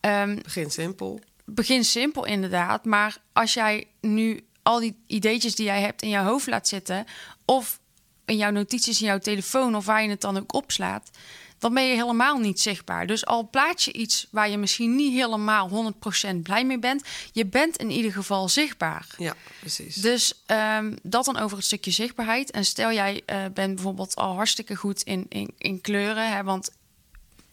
ehm, 0.00 0.38
Begin 0.42 0.70
simpel. 0.70 1.20
begin 1.44 1.84
simpel 1.84 2.24
inderdaad, 2.26 2.84
maar 2.84 3.16
als 3.32 3.54
jij 3.54 3.86
nu 4.00 4.44
al 4.62 4.80
die 4.80 4.96
ideetjes 5.06 5.54
die 5.54 5.64
jij 5.66 5.80
hebt 5.80 6.02
in 6.02 6.08
jouw 6.08 6.24
hoofd 6.24 6.46
laat 6.46 6.68
zitten 6.68 7.04
of 7.44 7.78
in 8.24 8.36
jouw 8.36 8.50
notities 8.50 9.00
in 9.00 9.06
jouw 9.06 9.18
telefoon 9.18 9.74
of 9.76 9.86
waar 9.86 10.02
je 10.02 10.08
het 10.08 10.20
dan 10.20 10.36
ook 10.38 10.54
opslaat, 10.54 11.10
dan 11.58 11.74
ben 11.74 11.84
je 11.84 11.94
helemaal 11.94 12.38
niet 12.38 12.60
zichtbaar. 12.60 13.06
Dus 13.06 13.26
al 13.26 13.48
plaats 13.50 13.84
je 13.84 13.92
iets 13.92 14.26
waar 14.30 14.50
je 14.50 14.56
misschien 14.58 14.96
niet 14.96 15.12
helemaal 15.12 15.92
100% 16.30 16.36
blij 16.42 16.64
mee 16.64 16.78
bent, 16.78 17.02
je 17.32 17.46
bent 17.46 17.76
in 17.76 17.90
ieder 17.90 18.12
geval 18.12 18.48
zichtbaar. 18.48 19.06
Ja, 19.18 19.34
precies. 19.60 19.94
Dus 19.94 20.42
ehm, 20.46 20.96
dat 21.02 21.24
dan 21.24 21.36
over 21.38 21.56
het 21.56 21.66
stukje 21.66 21.90
zichtbaarheid. 21.90 22.50
En 22.50 22.64
stel 22.64 22.92
jij 22.92 23.22
eh, 23.26 23.38
bent 23.54 23.74
bijvoorbeeld 23.74 24.14
al 24.16 24.34
hartstikke 24.34 24.76
goed 24.76 25.02
in, 25.02 25.26
in, 25.28 25.50
in 25.58 25.80
kleuren, 25.80 26.32
hè, 26.32 26.42
want 26.42 26.70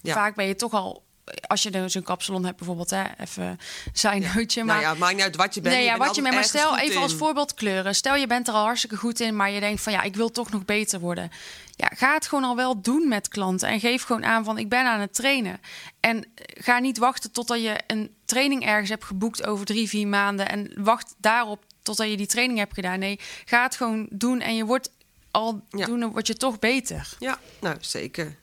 Ja. 0.02 0.14
vaak 0.14 0.36
ben 0.36 0.46
je 0.46 0.56
toch 0.56 0.74
al 0.74 1.06
als 1.48 1.63
je 1.63 1.72
dus 1.72 1.93
een 1.93 2.03
kapsalon 2.03 2.46
hebt 2.46 2.57
bijvoorbeeld, 2.57 2.89
hè, 2.89 3.03
even 3.19 3.60
zijn 3.93 4.22
nootje. 4.36 4.63
Maar 4.63 4.81
nou 4.81 4.93
ja, 4.93 5.00
maakt 5.00 5.13
niet 5.13 5.24
uit 5.24 5.36
wat 5.36 5.53
je 5.53 5.62
bent. 5.62 5.75
nee, 5.75 5.84
ja, 5.84 5.89
bent 5.98 6.05
wat 6.05 6.15
je 6.15 6.22
altijd 6.22 6.36
maar 6.36 6.50
stel 6.50 6.77
even 6.77 7.01
als 7.01 7.13
voorbeeld 7.13 7.53
kleuren. 7.53 7.96
Stel 7.96 8.15
je 8.15 8.27
bent 8.27 8.48
er 8.48 8.53
al 8.53 8.63
hartstikke 8.63 8.98
goed 8.98 9.19
in, 9.19 9.36
maar 9.36 9.51
je 9.51 9.60
denkt 9.60 9.81
van 9.81 9.93
ja, 9.93 10.01
ik 10.01 10.15
wil 10.15 10.31
toch 10.31 10.51
nog 10.51 10.65
beter 10.65 11.00
worden. 11.00 11.31
Ja, 11.75 11.91
ga 11.96 12.13
het 12.13 12.27
gewoon 12.27 12.43
al 12.43 12.55
wel 12.55 12.81
doen 12.81 13.07
met 13.07 13.27
klanten 13.27 13.69
en 13.69 13.79
geef 13.79 14.03
gewoon 14.03 14.25
aan 14.25 14.43
van 14.43 14.57
ik 14.57 14.69
ben 14.69 14.86
aan 14.86 15.00
het 15.00 15.13
trainen. 15.13 15.60
En 16.00 16.25
ga 16.36 16.79
niet 16.79 16.98
wachten 16.98 17.31
totdat 17.31 17.62
je 17.62 17.79
een 17.88 18.15
training 18.25 18.65
ergens 18.65 18.89
hebt 18.89 19.03
geboekt 19.05 19.46
over 19.48 19.65
drie, 19.65 19.88
vier 19.89 20.07
maanden 20.07 20.50
en 20.50 20.72
wacht 20.75 21.15
daarop 21.17 21.63
totdat 21.84 22.10
je 22.10 22.17
die 22.17 22.27
training 22.27 22.60
hebt 22.60 22.74
gedaan. 22.74 23.00
Nee, 23.00 23.19
ga 23.46 23.63
het 23.63 23.75
gewoon 23.75 24.07
doen 24.10 24.39
en 24.41 24.55
je 24.55 24.65
wordt 24.65 24.89
al 25.31 25.62
Ja. 25.69 25.86
doen, 25.86 26.00
dan 26.00 26.12
word 26.12 26.27
je 26.27 26.36
toch 26.36 26.60
beter. 26.60 27.10
Ja, 27.19 27.39
nou 27.60 27.75
zeker. 27.79 28.36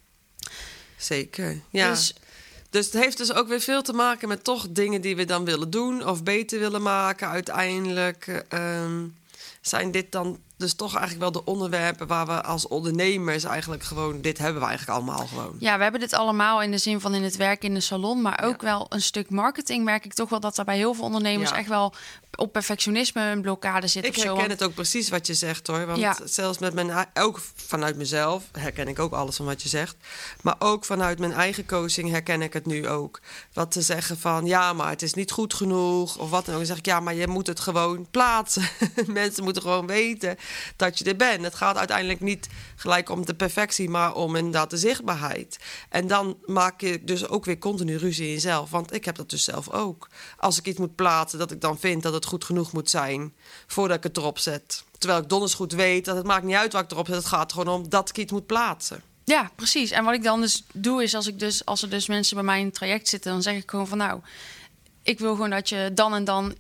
Zeker. 0.97 1.61
Ja. 1.71 1.91
Dus 1.91 2.15
Dus 2.75 2.85
het 2.85 2.95
heeft 2.95 3.17
dus 3.17 3.33
ook 3.35 3.49
weer 3.49 3.61
veel 3.61 3.83
te 3.83 3.93
maken 3.93 4.29
met 4.29 4.45
toch 4.45 4.67
dingen 4.71 5.01
die 5.01 5.17
we 5.17 5.25
dan 5.25 5.45
willen 5.45 5.71
doen 5.71 6.07
of 6.07 6.23
beter 6.23 6.59
willen 6.59 6.83
maken. 6.83 7.29
Uiteindelijk 7.29 8.27
eh, 8.27 8.83
ehm, 8.83 9.07
zijn 9.61 9.91
dit 9.91 10.13
dan 10.13 10.39
dus 10.65 10.75
toch 10.75 10.91
eigenlijk 10.97 11.21
wel 11.23 11.33
de 11.33 11.45
onderwerpen 11.51 12.07
waar 12.07 12.27
we 12.27 12.43
als 12.43 12.69
ondernemers 12.69 13.45
eigenlijk 13.45 13.83
gewoon, 13.83 14.21
dit 14.21 14.39
hebben 14.39 14.61
we 14.63 14.67
eigenlijk 14.69 14.99
allemaal 14.99 15.27
gewoon. 15.27 15.57
Ja, 15.59 15.77
we 15.77 15.83
hebben 15.83 16.01
dit 16.01 16.13
allemaal 16.13 16.63
in 16.63 16.71
de 16.71 16.79
zin 16.79 17.01
van 17.01 17.15
in 17.15 17.23
het 17.23 17.37
werk 17.37 17.65
in 17.65 17.75
de 17.75 17.81
salon, 17.81 18.23
maar 18.23 18.43
ook 18.45 18.63
wel 18.63 18.87
een 18.89 19.03
stuk 19.03 19.31
marketing. 19.31 19.85
Merk 19.85 20.05
ik 20.05 20.13
toch 20.15 20.29
wel 20.29 20.41
dat 20.41 20.59
er 20.59 20.65
bij 20.65 20.77
heel 20.77 20.95
veel 20.95 21.05
ondernemers 21.05 21.51
Ja. 21.51 21.57
echt 21.57 21.69
wel 21.69 21.95
op 22.37 22.53
perfectionisme 22.53 23.23
een 23.31 23.41
blokkade 23.43 23.87
zit. 23.87 24.05
Ik 24.05 24.11
of 24.11 24.17
zo. 24.17 24.21
herken 24.23 24.39
Want- 24.41 24.53
het 24.61 24.63
ook 24.69 24.75
precies 24.75 25.09
wat 25.09 25.27
je 25.27 25.35
zegt 25.35 25.67
hoor. 25.67 25.87
Want 25.87 25.99
Ja. 25.99 26.17
zelfs 26.25 26.59
met 26.59 26.75
mijn, 26.75 27.07
ook 27.15 27.41
vanuit 27.57 27.97
mezelf 27.97 28.43
herken 28.53 28.89
ik 28.89 28.99
ook 28.99 29.13
alles 29.13 29.37
van 29.37 29.47
wat 29.47 29.63
je 29.63 29.69
zegt. 29.69 29.97
Maar 30.43 30.55
ook 30.59 30.85
vanuit 30.85 31.19
mijn 31.19 31.33
eigen 31.33 31.67
coaching 31.67 32.11
herken 32.11 32.43
ik 32.43 32.53
het 32.53 32.67
nu 32.67 32.89
ook. 32.89 33.21
Wat 33.53 33.73
te 33.73 33.83
zeggen 33.83 34.19
van 34.19 34.47
ja, 34.47 34.73
maar 34.73 34.89
het 34.89 35.03
is 35.03 35.15
niet 35.15 35.31
goed 35.31 35.55
genoeg. 35.55 36.17
Of 36.19 36.31
wat 36.31 36.45
dan 36.45 36.55
ook. 36.55 36.61
Dan 36.61 36.67
zeg 36.69 36.79
ik 36.79 36.87
ja, 36.87 37.01
maar 37.01 37.15
je 37.15 37.27
moet 37.29 37.47
het 37.47 37.61
gewoon 37.61 38.07
plaatsen. 38.11 38.63
Mensen 39.07 39.45
moeten 39.45 39.63
gewoon 39.63 39.87
weten 39.87 40.37
dat 40.77 40.99
je 40.99 41.05
er 41.05 41.17
bent. 41.17 41.45
Het 41.45 41.55
gaat 41.55 41.77
uiteindelijk 41.77 42.21
niet 42.21 42.49
gelijk 42.77 43.09
om 43.09 43.27
de 43.27 43.35
perfectie, 43.35 43.91
maar 43.91 44.15
om 44.15 44.37
inderdaad 44.37 44.71
de 44.71 44.77
zichtbaarheid. 44.77 45.59
En 45.89 46.07
dan 46.07 46.39
maak 46.45 46.81
je 46.81 47.05
dus 47.05 47.29
ook 47.29 47.45
weer 47.45 47.59
continu 47.59 47.97
ruzie 47.97 48.27
in 48.27 48.33
jezelf. 48.33 48.71
Want 48.71 48.95
ik 48.95 49.05
heb 49.05 49.17
dat 49.17 49.31
dus 49.31 49.45
zelf 49.45 49.71
ook. 49.71 50.09
Als 50.39 50.59
ik 50.59 50.67
iets 50.67 50.79
moet 50.79 50.95
plaatsen, 50.95 51.39
dat 51.39 51.51
ik 51.51 51.61
dan 51.61 51.79
vind 51.79 52.03
dat 52.03 52.13
het 52.13 52.25
goed 52.25 52.45
genoeg 52.45 52.73
moet 52.73 52.91
zijn 52.91 53.35
voordat 53.67 53.97
ik 53.97 54.03
het 54.03 54.17
erop 54.17 54.39
zet. 54.39 54.85
Terwijl 54.99 55.23
ik 55.23 55.29
donders 55.29 55.55
goed 55.55 55.73
weet 55.73 56.05
dat 56.05 56.17
het 56.17 56.27
maakt 56.27 56.45
niet 56.45 56.57
uit 56.57 56.73
wat 56.73 56.83
ik 56.83 56.91
erop 56.91 57.07
zet. 57.07 57.17
Het 57.17 57.27
gaat 57.27 57.53
gewoon 57.53 57.75
om 57.75 57.89
dat 57.89 58.09
ik 58.09 58.19
iets 58.19 58.33
moet 58.33 58.47
plaatsen. 58.47 59.03
Ja, 59.25 59.51
precies. 59.57 59.91
En 59.91 60.05
wat 60.05 60.15
ik 60.15 60.23
dan 60.23 60.41
dus 60.41 60.63
doe 60.73 61.03
is 61.03 61.15
als 61.15 61.27
ik 61.27 61.39
dus 61.39 61.65
als 61.65 61.83
er 61.83 61.91
dus 61.91 62.07
mensen 62.07 62.37
bij 62.37 62.45
mij 62.45 62.61
in 62.61 62.73
traject 62.73 63.09
zitten, 63.09 63.33
dan 63.33 63.43
zeg 63.43 63.55
ik 63.55 63.71
gewoon 63.71 63.89
van 63.89 63.99
nou, 63.99 64.21
ik 65.03 65.19
wil 65.19 65.35
gewoon 65.35 65.51
dat 65.51 65.69
je 65.69 65.91
dan 65.95 66.15
en 66.15 66.25
dan 66.25 66.55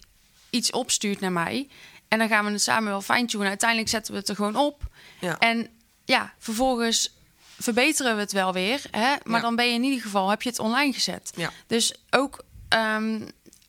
iets 0.51 0.71
opstuurt 0.71 1.21
naar 1.21 1.33
mij. 1.33 1.69
En 2.15 2.21
dan 2.21 2.29
gaan 2.29 2.45
we 2.45 2.51
het 2.51 2.63
samen 2.63 2.91
wel 2.91 3.01
fine-tunen. 3.03 3.49
Uiteindelijk 3.49 3.91
zetten 3.91 4.13
we 4.13 4.19
het 4.19 4.29
er 4.29 4.35
gewoon 4.35 4.57
op. 4.57 4.83
Ja. 5.21 5.39
En 5.39 5.69
ja, 6.05 6.33
vervolgens 6.39 7.15
verbeteren 7.59 8.15
we 8.15 8.21
het 8.21 8.33
wel 8.33 8.53
weer. 8.53 8.83
Hè? 8.91 9.15
Maar 9.25 9.37
Ja. 9.37 9.41
dan 9.41 9.57
ben 9.57 9.67
je 9.67 9.73
in 9.75 9.83
ieder 9.83 10.01
geval, 10.03 10.29
heb 10.31 10.43
je 10.43 10.49
het 10.49 10.59
online 10.59 10.93
gezet. 10.93 11.33
Ja. 11.37 11.51
Dus 11.67 11.95
ook 12.11 12.45
ehm, 12.69 13.21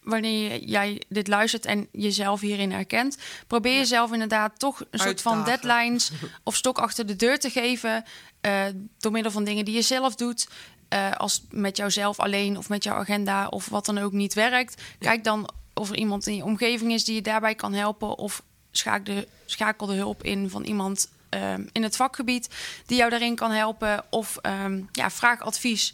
wanneer 0.04 0.64
jij 0.64 1.02
dit 1.10 1.28
luistert 1.28 1.66
en 1.66 1.88
jezelf 1.92 2.42
hierin 2.42 2.72
herkent, 2.72 3.18
probeer 3.48 3.76
jezelf 3.78 4.12
inderdaad 4.12 4.60
toch 4.60 4.84
een 4.92 5.00
soort 5.00 5.22
van 5.22 5.44
deadlines 5.44 6.12
of 6.44 6.56
stok 6.56 6.78
achter 6.78 7.06
de 7.06 7.16
deur 7.16 7.40
te 7.40 7.50
geven. 7.50 8.04
eh, 8.42 8.64
door 9.00 9.12
middel 9.12 9.32
van 9.32 9.44
dingen 9.44 9.66
die 9.66 9.76
je 9.76 9.82
zelf 9.82 10.16
doet. 10.16 10.48
Eh, 10.90 11.12
als 11.12 11.44
met 11.50 11.78
jouzelf 11.78 12.20
alleen 12.20 12.58
of 12.58 12.70
met 12.70 12.84
jouw 12.84 12.96
agenda 12.96 13.48
of 13.48 13.70
wat 13.70 13.86
dan 13.86 13.98
ook 13.98 14.12
niet 14.12 14.34
werkt. 14.34 14.82
Kijk 15.00 15.24
dan 15.24 15.50
of 15.76 15.90
er 15.90 15.96
iemand 15.96 16.28
in 16.28 16.36
je 16.36 16.44
omgeving 16.44 16.92
is 16.94 17.04
die 17.04 17.16
je 17.16 17.22
daarbij 17.22 17.56
kan 17.56 17.74
helpen. 17.74 18.18
Of 18.18 18.42
schakel 18.72 19.16
de, 19.16 19.28
schakel 19.46 19.88
de 19.88 19.94
hulp 19.94 20.24
in 20.24 20.50
van 20.50 20.64
iemand 20.64 21.10
ehm, 21.30 21.64
in 21.72 21.84
het 21.84 21.96
vakgebied 21.96 22.50
die 22.86 22.98
jou 22.98 23.10
daarin 23.10 23.36
kan 23.36 23.52
helpen. 23.52 24.04
Of 24.10 24.38
ehm, 24.42 24.82
ja, 24.92 25.12
vraag 25.12 25.42
advies 25.42 25.94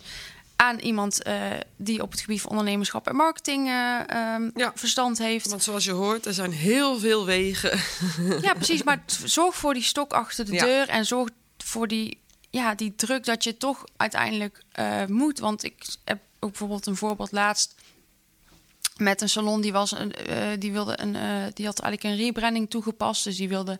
aan 0.55 0.79
iemand 0.79 1.23
eh, 1.23 1.41
die 1.75 2.01
op 2.01 2.11
het 2.11 2.19
gebied 2.19 2.41
van 2.41 2.49
ondernemerschap 2.51 3.07
en 3.07 3.15
marketing 3.15 3.67
eh, 3.67 4.09
ehm, 4.09 4.49
Ja. 4.55 4.71
verstand 4.75 5.17
heeft. 5.17 5.49
Want 5.49 5.63
zoals 5.63 5.85
je 5.85 5.91
hoort, 5.91 6.25
er 6.25 6.33
zijn 6.33 6.51
heel 6.51 6.99
veel 6.99 7.25
wegen. 7.25 7.79
Ja, 8.41 8.53
precies. 8.53 8.83
Maar 8.83 9.03
zorg 9.25 9.55
voor 9.55 9.73
die 9.73 9.83
stok 9.83 10.13
achter 10.13 10.45
de 10.45 10.53
Ja. 10.53 10.65
deur 10.65 10.89
en 10.89 11.05
zorg 11.05 11.29
voor 11.57 11.87
die, 11.87 12.17
ja, 12.49 12.75
die 12.75 12.95
druk 12.95 13.25
dat 13.25 13.43
je 13.43 13.57
toch 13.57 13.83
uiteindelijk 13.97 14.63
eh, 14.71 15.05
moet. 15.05 15.39
Want 15.39 15.63
ik 15.63 15.85
heb 16.03 16.19
ook 16.39 16.49
bijvoorbeeld 16.49 16.85
een 16.85 16.95
voorbeeld 16.95 17.31
laatst 17.31 17.75
met 18.97 19.21
een 19.21 19.29
salon 19.29 19.61
die 19.61 19.71
was 19.71 19.91
een, 19.91 20.13
eh, 20.13 20.37
die 20.59 20.71
wilde 20.71 21.01
een, 21.01 21.15
eh, 21.15 21.43
die 21.53 21.65
had 21.65 21.79
eigenlijk 21.79 22.03
een 22.03 22.25
rebranding 22.25 22.69
toegepast, 22.69 23.23
dus 23.23 23.37
die 23.37 23.49
wilde 23.49 23.79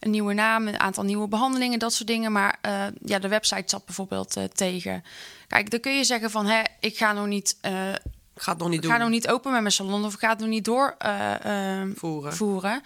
een 0.00 0.10
nieuwe 0.10 0.34
naam, 0.34 0.68
een 0.68 0.80
aantal 0.80 1.04
nieuwe 1.04 1.28
behandelingen, 1.28 1.78
dat 1.78 1.92
soort 1.92 2.08
dingen. 2.08 2.32
Maar 2.32 2.58
eh, 2.60 2.84
ja, 3.04 3.18
de 3.18 3.28
website 3.28 3.62
zat 3.66 3.84
bijvoorbeeld 3.84 4.36
tegen. 4.54 5.04
Kijk, 5.48 5.70
dan 5.70 5.80
kun 5.80 5.96
je 5.96 6.04
zeggen 6.04 6.30
van, 6.30 6.46
hè, 6.46 6.62
ik 6.80 6.96
ga 6.96 7.12
nog 7.12 7.26
niet. 7.26 7.56
Ik 8.34 8.42
ga 8.42 8.50
het 8.50 8.58
nog 8.60 8.68
niet 8.68 8.76
ik 8.76 8.82
doen. 8.82 8.92
ga 8.92 8.98
nog 8.98 9.08
niet 9.10 9.28
open 9.28 9.52
met 9.52 9.60
mijn 9.60 9.72
salon 9.72 10.04
of 10.04 10.14
ik 10.14 10.18
ga 10.20 10.28
het 10.28 10.38
nog 10.38 10.48
niet 10.48 10.64
door 10.64 10.94
eh, 10.98 11.44
ehm, 11.80 11.92
Voeren. 11.94 12.34
voeren. 12.36 12.82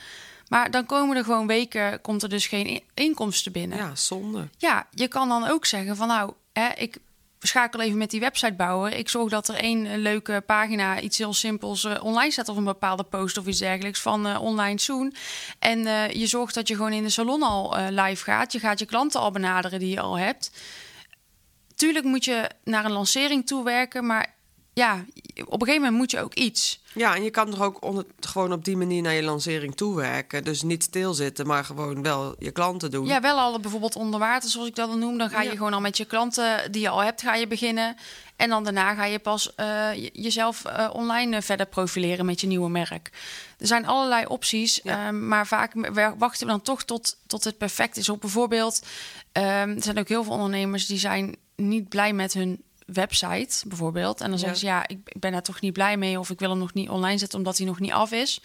Maar 0.48 0.70
dan 0.70 0.86
komen 0.86 1.16
er 1.16 1.24
gewoon 1.24 1.46
weken, 1.46 2.00
komt 2.00 2.22
er 2.22 2.28
dus 2.28 2.46
geen 2.46 2.66
in- 2.66 2.82
inkomsten 2.94 3.52
binnen. 3.52 3.78
Ja, 3.78 3.94
zonde. 3.94 4.48
Ja, 4.58 4.86
je 4.90 5.08
kan 5.08 5.28
dan 5.28 5.46
ook 5.46 5.66
zeggen 5.66 5.96
van 5.96 6.08
nou, 6.08 6.32
hè, 6.52 6.68
ik 6.76 6.98
schakel 7.38 7.80
even 7.80 7.98
met 7.98 8.10
die 8.10 8.20
website 8.20 8.52
bouwen. 8.52 8.98
Ik 8.98 9.08
zorg 9.08 9.30
dat 9.30 9.48
er 9.48 9.54
één 9.54 9.86
eh, 9.86 9.96
leuke 9.96 10.42
pagina, 10.46 11.00
iets 11.00 11.18
heel 11.18 11.34
simpels, 11.34 11.84
eh, 11.84 12.04
online 12.04 12.30
staat 12.30 12.48
of 12.48 12.56
een 12.56 12.64
bepaalde 12.64 13.04
post 13.04 13.38
of 13.38 13.46
iets 13.46 13.58
dergelijks 13.58 14.00
van 14.00 14.26
eh, 14.26 14.42
online 14.42 14.80
soon. 14.80 15.14
En 15.58 15.78
je 16.18 16.26
zorgt 16.26 16.54
dat 16.54 16.68
je 16.68 16.74
gewoon 16.74 16.92
in 16.92 17.02
de 17.02 17.08
salon 17.08 17.42
al 17.42 17.76
live 17.90 18.24
gaat. 18.24 18.52
Je 18.52 18.58
gaat 18.58 18.78
je 18.78 18.86
klanten 18.86 19.20
al 19.20 19.30
benaderen 19.30 19.78
die 19.78 19.90
je 19.90 20.00
al 20.00 20.18
hebt. 20.18 20.50
Tuurlijk 21.74 22.04
moet 22.04 22.24
je 22.24 22.50
naar 22.64 22.84
een 22.84 22.92
lancering 22.92 23.46
toe 23.46 23.64
werken, 23.64 24.06
maar 24.06 24.35
ja, 24.80 25.04
op 25.44 25.52
een 25.60 25.66
gegeven 25.66 25.74
moment 25.74 25.92
moet 25.96 26.10
je 26.10 26.20
ook 26.20 26.34
iets. 26.34 26.80
Ja, 26.94 27.14
en 27.14 27.22
je 27.22 27.30
kan 27.30 27.52
er 27.54 27.62
ook 27.62 27.84
onder, 27.84 28.04
gewoon 28.20 28.52
op 28.52 28.64
die 28.64 28.76
manier 28.76 29.02
naar 29.02 29.12
je 29.14 29.22
lancering 29.22 29.74
toewerken. 29.76 30.44
Dus 30.44 30.62
niet 30.62 30.82
stilzitten, 30.82 31.46
maar 31.46 31.64
gewoon 31.64 32.02
wel 32.02 32.34
je 32.38 32.50
klanten 32.50 32.90
doen. 32.90 33.06
Ja, 33.06 33.20
wel 33.20 33.38
al 33.38 33.60
bijvoorbeeld 33.60 33.96
onder 33.96 34.20
water, 34.20 34.50
zoals 34.50 34.68
ik 34.68 34.74
dat 34.74 34.88
dan 34.88 34.98
noem. 34.98 35.18
Dan 35.18 35.30
ga 35.30 35.40
je 35.42 35.48
Ja. 35.50 35.56
gewoon 35.56 35.72
al 35.72 35.80
met 35.80 35.96
je 35.96 36.04
klanten 36.04 36.72
die 36.72 36.80
je 36.82 36.88
al 36.88 36.98
hebt, 37.02 37.22
ga 37.22 37.34
je 37.34 37.46
beginnen. 37.46 37.96
En 38.36 38.48
dan 38.48 38.64
daarna 38.64 38.94
ga 38.94 39.04
je 39.04 39.18
pas 39.18 39.54
eh, 39.54 39.94
je- 39.94 40.10
jezelf 40.12 40.64
eh, 40.64 40.90
online 40.92 41.36
eh, 41.36 41.42
verder 41.42 41.66
profileren 41.66 42.26
met 42.26 42.40
je 42.40 42.46
nieuwe 42.46 42.70
merk. 42.70 43.10
Er 43.58 43.66
zijn 43.66 43.86
allerlei 43.86 44.26
opties, 44.26 44.80
Ja. 44.82 45.12
maar 45.12 45.46
vaak 45.46 45.72
wachten 46.18 46.46
we 46.46 46.52
dan 46.52 46.62
toch 46.62 46.82
tot, 46.84 47.16
tot 47.26 47.44
het 47.44 47.58
perfect 47.58 47.96
is. 47.96 48.08
Op 48.08 48.20
bijvoorbeeld, 48.20 48.82
ehm, 49.32 49.70
er 49.70 49.82
zijn 49.82 49.98
ook 49.98 50.08
heel 50.08 50.24
veel 50.24 50.32
ondernemers 50.32 50.86
die 50.86 50.98
zijn 50.98 51.36
niet 51.56 51.88
blij 51.88 52.12
met 52.12 52.32
hun 52.32 52.62
website, 52.86 53.68
bijvoorbeeld. 53.68 54.20
En 54.20 54.30
dan 54.30 54.38
zeggen 54.38 54.58
ze, 54.58 54.66
ja, 54.66 54.88
ik, 54.88 54.98
ben 55.18 55.32
daar 55.32 55.42
toch 55.42 55.60
niet 55.60 55.72
blij 55.72 55.96
mee... 55.96 56.18
of 56.18 56.30
ik 56.30 56.38
wil 56.38 56.50
hem 56.50 56.58
nog 56.58 56.74
niet 56.74 56.88
online 56.88 57.18
zetten 57.18 57.38
omdat 57.38 57.56
hij 57.56 57.66
nog 57.66 57.80
niet 57.80 57.92
af 57.92 58.12
is 58.12 58.40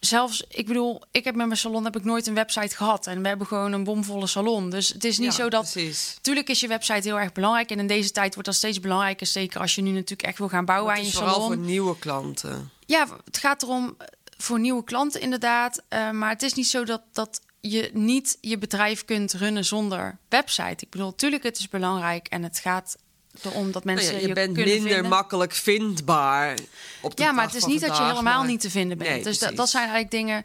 zelfs, 0.00 0.44
ik 0.48 0.66
bedoel, 0.66 1.02
ik 1.10 1.24
heb 1.24 1.34
met 1.34 1.46
mijn 1.46 1.58
salon 1.58 1.84
heb 1.84 1.96
ik 1.96 2.04
nooit 2.04 2.26
een 2.26 2.34
website 2.34 2.76
gehad. 2.76 3.06
En 3.06 3.22
we 3.22 3.28
hebben 3.28 3.46
gewoon 3.46 3.72
een 3.72 3.84
bomvolle 3.84 4.26
salon. 4.26 4.70
Dus 4.70 4.88
het 4.88 5.04
is 5.04 5.18
niet 5.18 5.36
Ja, 5.36 5.42
zo 5.42 5.48
dat. 5.48 5.70
Precies. 5.72 6.18
Tuurlijk 6.20 6.48
is 6.48 6.60
je 6.60 6.68
website 6.68 7.08
heel 7.08 7.18
erg 7.18 7.32
belangrijk. 7.32 7.70
En 7.70 7.78
in 7.78 7.86
deze 7.86 8.10
tijd 8.10 8.32
wordt 8.32 8.48
dat 8.48 8.56
steeds 8.58 8.80
belangrijker. 8.80 9.26
Zeker 9.26 9.60
als 9.60 9.74
je 9.74 9.82
nu 9.82 9.90
natuurlijk 9.90 10.22
echt 10.22 10.38
wil 10.38 10.48
gaan 10.48 10.64
bouwen 10.64 10.94
aan 10.94 11.04
je 11.04 11.12
vooral 11.12 11.32
salon. 11.32 11.46
voor 11.46 11.56
nieuwe 11.56 11.98
klanten. 11.98 12.70
Ja, 12.86 13.06
het 13.24 13.38
gaat 13.38 13.62
erom 13.62 13.94
eh, 13.98 14.06
voor 14.36 14.60
nieuwe 14.60 14.84
klanten 14.84 15.20
inderdaad. 15.20 15.82
Eh, 15.88 16.10
maar 16.10 16.30
het 16.30 16.42
is 16.42 16.54
niet 16.54 16.68
zo 16.68 16.84
dat, 16.84 17.02
dat 17.12 17.40
je 17.60 17.90
niet 17.92 18.38
je 18.40 18.58
bedrijf 18.58 19.04
kunt 19.04 19.32
runnen 19.32 19.64
zonder 19.64 20.18
website. 20.28 20.84
Ik 20.84 20.90
bedoel, 20.90 21.14
tuurlijk 21.14 21.42
het 21.42 21.58
is 21.58 21.68
belangrijk. 21.68 22.26
En 22.26 22.42
het 22.42 22.58
gaat 22.58 22.96
erom 23.42 23.72
dat 23.72 23.84
mensen 23.84 24.10
Nou 24.10 24.20
ja, 24.22 24.28
je 24.28 24.34
bent 24.34 24.56
minder 24.56 24.90
vinden. 24.92 25.08
makkelijk 25.08 25.52
vindbaar. 25.52 26.58
Op 27.00 27.16
de 27.16 27.22
Ja, 27.22 27.32
maar 27.32 27.44
het 27.44 27.54
is 27.54 27.64
niet 27.64 27.80
dat 27.80 27.96
je 27.96 28.02
helemaal 28.02 28.38
maar- 28.38 28.46
niet 28.46 28.60
te 28.60 28.70
vinden 28.70 28.98
bent. 28.98 29.10
Nee, 29.10 29.22
dus 29.22 29.38
dat, 29.38 29.56
dat 29.56 29.68
zijn 29.68 29.82
eigenlijk 29.82 30.10
dingen. 30.12 30.44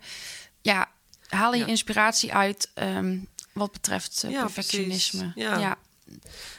Ja, 0.62 0.90
haal 1.28 1.54
je 1.54 1.60
Ja. 1.60 1.66
inspiratie 1.66 2.34
uit 2.34 2.70
ehm, 2.74 3.18
wat 3.54 3.72
betreft 3.72 4.24
eh, 4.24 4.32
Ja, 4.32 4.42
perfectionisme. 4.42 5.32
Ja. 5.36 5.78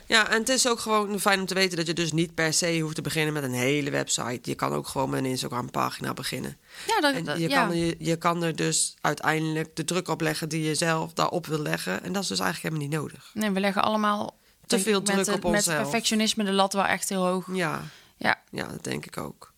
Ja, 0.07 0.29
en 0.31 0.39
het 0.39 0.49
is 0.49 0.69
ook 0.69 0.81
gewoon 0.81 1.21
fijn 1.21 1.41
om 1.41 1.47
te 1.47 1.55
weten 1.55 1.77
dat 1.77 1.87
je 1.87 1.93
dus 1.93 2.13
niet 2.13 2.35
per 2.35 2.53
se 2.53 2.79
hoeft 2.81 2.95
te 2.95 3.03
beginnen 3.03 3.33
met 3.33 3.43
een 3.43 3.53
hele 3.53 3.91
website. 3.91 4.39
Je 4.43 4.55
kan 4.55 4.73
ook 4.73 4.89
gewoon 4.89 5.11
met 5.11 5.19
een 5.21 5.31
Instagram-pagina 5.31 6.13
beginnen. 6.13 6.57
ja, 6.87 7.01
dat, 7.01 7.15
En 7.15 7.41
je, 7.41 7.49
ja. 7.49 7.67
kan, 7.67 7.77
je, 7.77 7.95
je 7.99 8.17
kan 8.17 8.43
er 8.43 8.57
dus 8.57 8.95
uiteindelijk 9.01 9.77
de 9.77 9.85
druk 9.85 10.09
op 10.09 10.21
leggen 10.21 10.49
die 10.49 10.63
je 10.63 10.75
zelf 10.75 11.13
daarop 11.13 11.47
wil 11.47 11.59
leggen. 11.59 12.03
En 12.03 12.13
dat 12.13 12.23
is 12.23 12.29
dus 12.29 12.39
eigenlijk 12.41 12.75
helemaal 12.75 13.01
niet 13.01 13.11
nodig. 13.13 13.31
Nee, 13.35 13.51
we 13.51 13.61
leggen 13.61 13.83
allemaal 13.83 14.37
denk 14.66 14.83
veel 14.83 15.03
druk 15.03 15.16
met, 15.16 15.29
op 15.29 15.42
Met 15.42 15.44
onszelf. 15.44 15.81
perfectionisme 15.83 16.44
de 16.44 16.53
lat 16.53 16.72
wel 16.72 16.85
echt 16.85 17.09
heel 17.09 17.27
hoog. 17.27 17.46
Ja, 17.53 17.83
Ja, 18.16 18.40
ja, 18.50 18.66
dat 18.66 18.85
denk 18.85 19.07
ik 19.07 19.16
ook. 19.18 19.53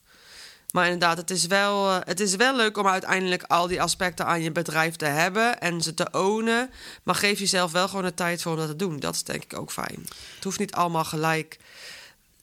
Maar 0.73 0.85
inderdaad, 0.85 1.17
het 1.17 1.31
is, 1.31 1.47
wel, 1.47 1.91
eh, 1.91 1.97
het 2.05 2.21
is 2.21 2.37
wel 2.37 2.57
leuk 2.57 2.77
om 2.79 2.87
uiteindelijk 2.87 3.43
al 3.43 3.67
die 3.67 3.83
aspecten 3.83 4.27
aan 4.27 4.43
je 4.43 4.53
bedrijf 4.53 4.97
te 4.97 5.05
hebben 5.05 5.61
en 5.61 5.83
ze 5.83 5.95
te 5.95 6.09
ownen. 6.13 6.71
Maar 7.03 7.15
geef 7.15 7.39
jezelf 7.39 7.73
wel 7.73 7.89
gewoon 7.89 8.05
de 8.05 8.15
tijd 8.15 8.43
voor 8.43 8.53
om 8.53 8.59
dat 8.59 8.69
te 8.69 8.77
doen. 8.77 9.01
Dat 9.01 9.15
is 9.15 9.23
denk 9.23 9.43
ik 9.43 9.59
ook 9.59 9.73
fijn. 9.73 10.07
Het 10.35 10.45
hoeft 10.45 10.59
niet 10.59 10.73
allemaal 10.75 11.05
gelijk 11.05 11.59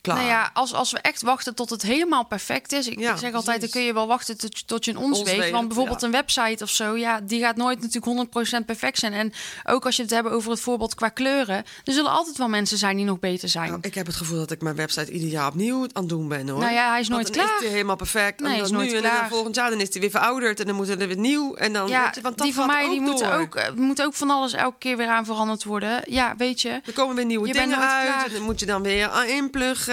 klaar. 0.04 0.16
Nou 0.18 0.28
ja, 0.28 0.50
als, 0.54 0.74
als 0.74 0.92
we 0.92 1.00
echt 1.00 1.22
wachten 1.22 1.56
tot 1.56 1.70
het 1.70 1.82
helemaal 1.82 2.26
perfect 2.26 2.72
is. 2.72 2.88
Ik, 2.88 3.00
Ja, 3.00 3.12
ik 3.12 3.18
zeg 3.18 3.34
altijd, 3.34 3.62
dan 3.62 3.70
kun 3.70 3.82
je 3.82 3.94
wel 3.94 4.08
wachten 4.08 4.38
tot, 4.38 4.68
tot 4.68 4.86
je 4.86 4.92
een 4.92 4.98
ons 4.98 5.20
Ons 5.20 5.30
weet. 5.30 5.40
weet, 5.40 5.52
Want 5.52 5.68
bijvoorbeeld 5.68 6.02
ja. 6.02 6.08
een 6.08 6.14
website 6.14 6.64
of 6.64 6.70
zo, 6.70 6.96
ja, 6.98 7.20
die 7.22 7.42
gaat 7.42 7.56
nooit 7.56 7.82
natuurlijk 7.82 8.28
100% 8.62 8.66
perfect 8.66 8.98
zijn. 9.00 9.14
En 9.14 9.34
ook 9.64 9.86
als 9.86 9.96
je 9.96 10.02
het 10.02 10.12
hebben 10.12 10.32
over 10.32 10.52
het 10.52 10.60
voorbeeld 10.60 10.96
qua 10.96 11.10
kleuren. 11.10 11.56
Er 11.84 11.94
zullen 11.94 12.12
altijd 12.12 12.38
wel 12.38 12.48
mensen 12.50 12.78
zijn 12.78 12.96
die 12.96 13.06
nog 13.06 13.20
beter 13.20 13.50
zijn. 13.50 13.68
Nou, 13.70 13.80
ik 13.82 13.94
heb 13.96 14.06
het 14.06 14.16
gevoel 14.16 14.38
dat 14.38 14.52
ik 14.52 14.62
mijn 14.62 14.76
website 14.76 15.12
ieder 15.12 15.30
jaar 15.30 15.48
opnieuw 15.48 15.82
aan 15.84 15.90
het 15.94 16.10
doen 16.10 16.28
ben 16.28 16.50
hoor. 16.50 16.60
Nou 16.60 16.74
ja, 16.74 16.90
hij 16.92 17.00
is 17.00 17.08
nooit 17.08 17.30
klaar. 17.30 17.56
is 17.58 17.64
hij 17.64 17.72
helemaal 17.72 17.96
perfect. 17.96 18.40
Nee, 18.40 18.52
en 18.52 18.56
dan 18.58 18.66
is 18.66 18.72
nooit 18.72 18.90
nu, 18.90 18.96
En 18.96 19.02
dan 19.02 19.12
klaar. 19.12 19.30
volgend 19.30 19.56
jaar 19.56 19.70
dan 19.70 19.80
is 19.80 19.88
hij 19.92 20.02
weer 20.02 20.10
verouderd 20.12 20.60
en 20.60 20.66
dan 20.66 20.76
moet 20.76 20.90
er 20.90 20.98
weer 20.98 21.18
nieuw. 21.18 21.54
En 21.56 21.74
dan, 21.74 21.88
ja, 21.88 22.12
je, 22.16 22.22
want 22.22 22.38
dat 22.38 22.46
die 22.46 22.56
van 22.56 22.68
mij 22.68 22.90
die 22.90 23.00
ook 23.00 23.06
moeten 23.06 23.30
door. 23.30 23.40
ook, 23.40 23.56
eh, 23.56 23.74
moet 23.74 24.02
ook 24.02 24.14
van 24.14 24.30
alles 24.30 24.54
elke 24.54 24.78
keer 24.78 24.98
weer 24.98 25.08
aan 25.08 25.26
veranderd 25.26 25.64
worden. 25.64 26.02
Ja, 26.06 26.34
weet 26.38 26.62
je. 26.62 26.70
Er 26.86 26.94
komen 26.94 27.16
weer 27.16 27.26
nieuwe 27.26 27.48
Je 27.48 27.54
dingen 27.54 27.78
uit. 27.80 28.06
klaar. 28.08 28.26
En 28.26 28.34
dan 28.34 28.42
moet 28.42 28.60
je 28.60 28.66
dan 28.66 28.82
weer 28.82 29.10
aan 29.10 29.26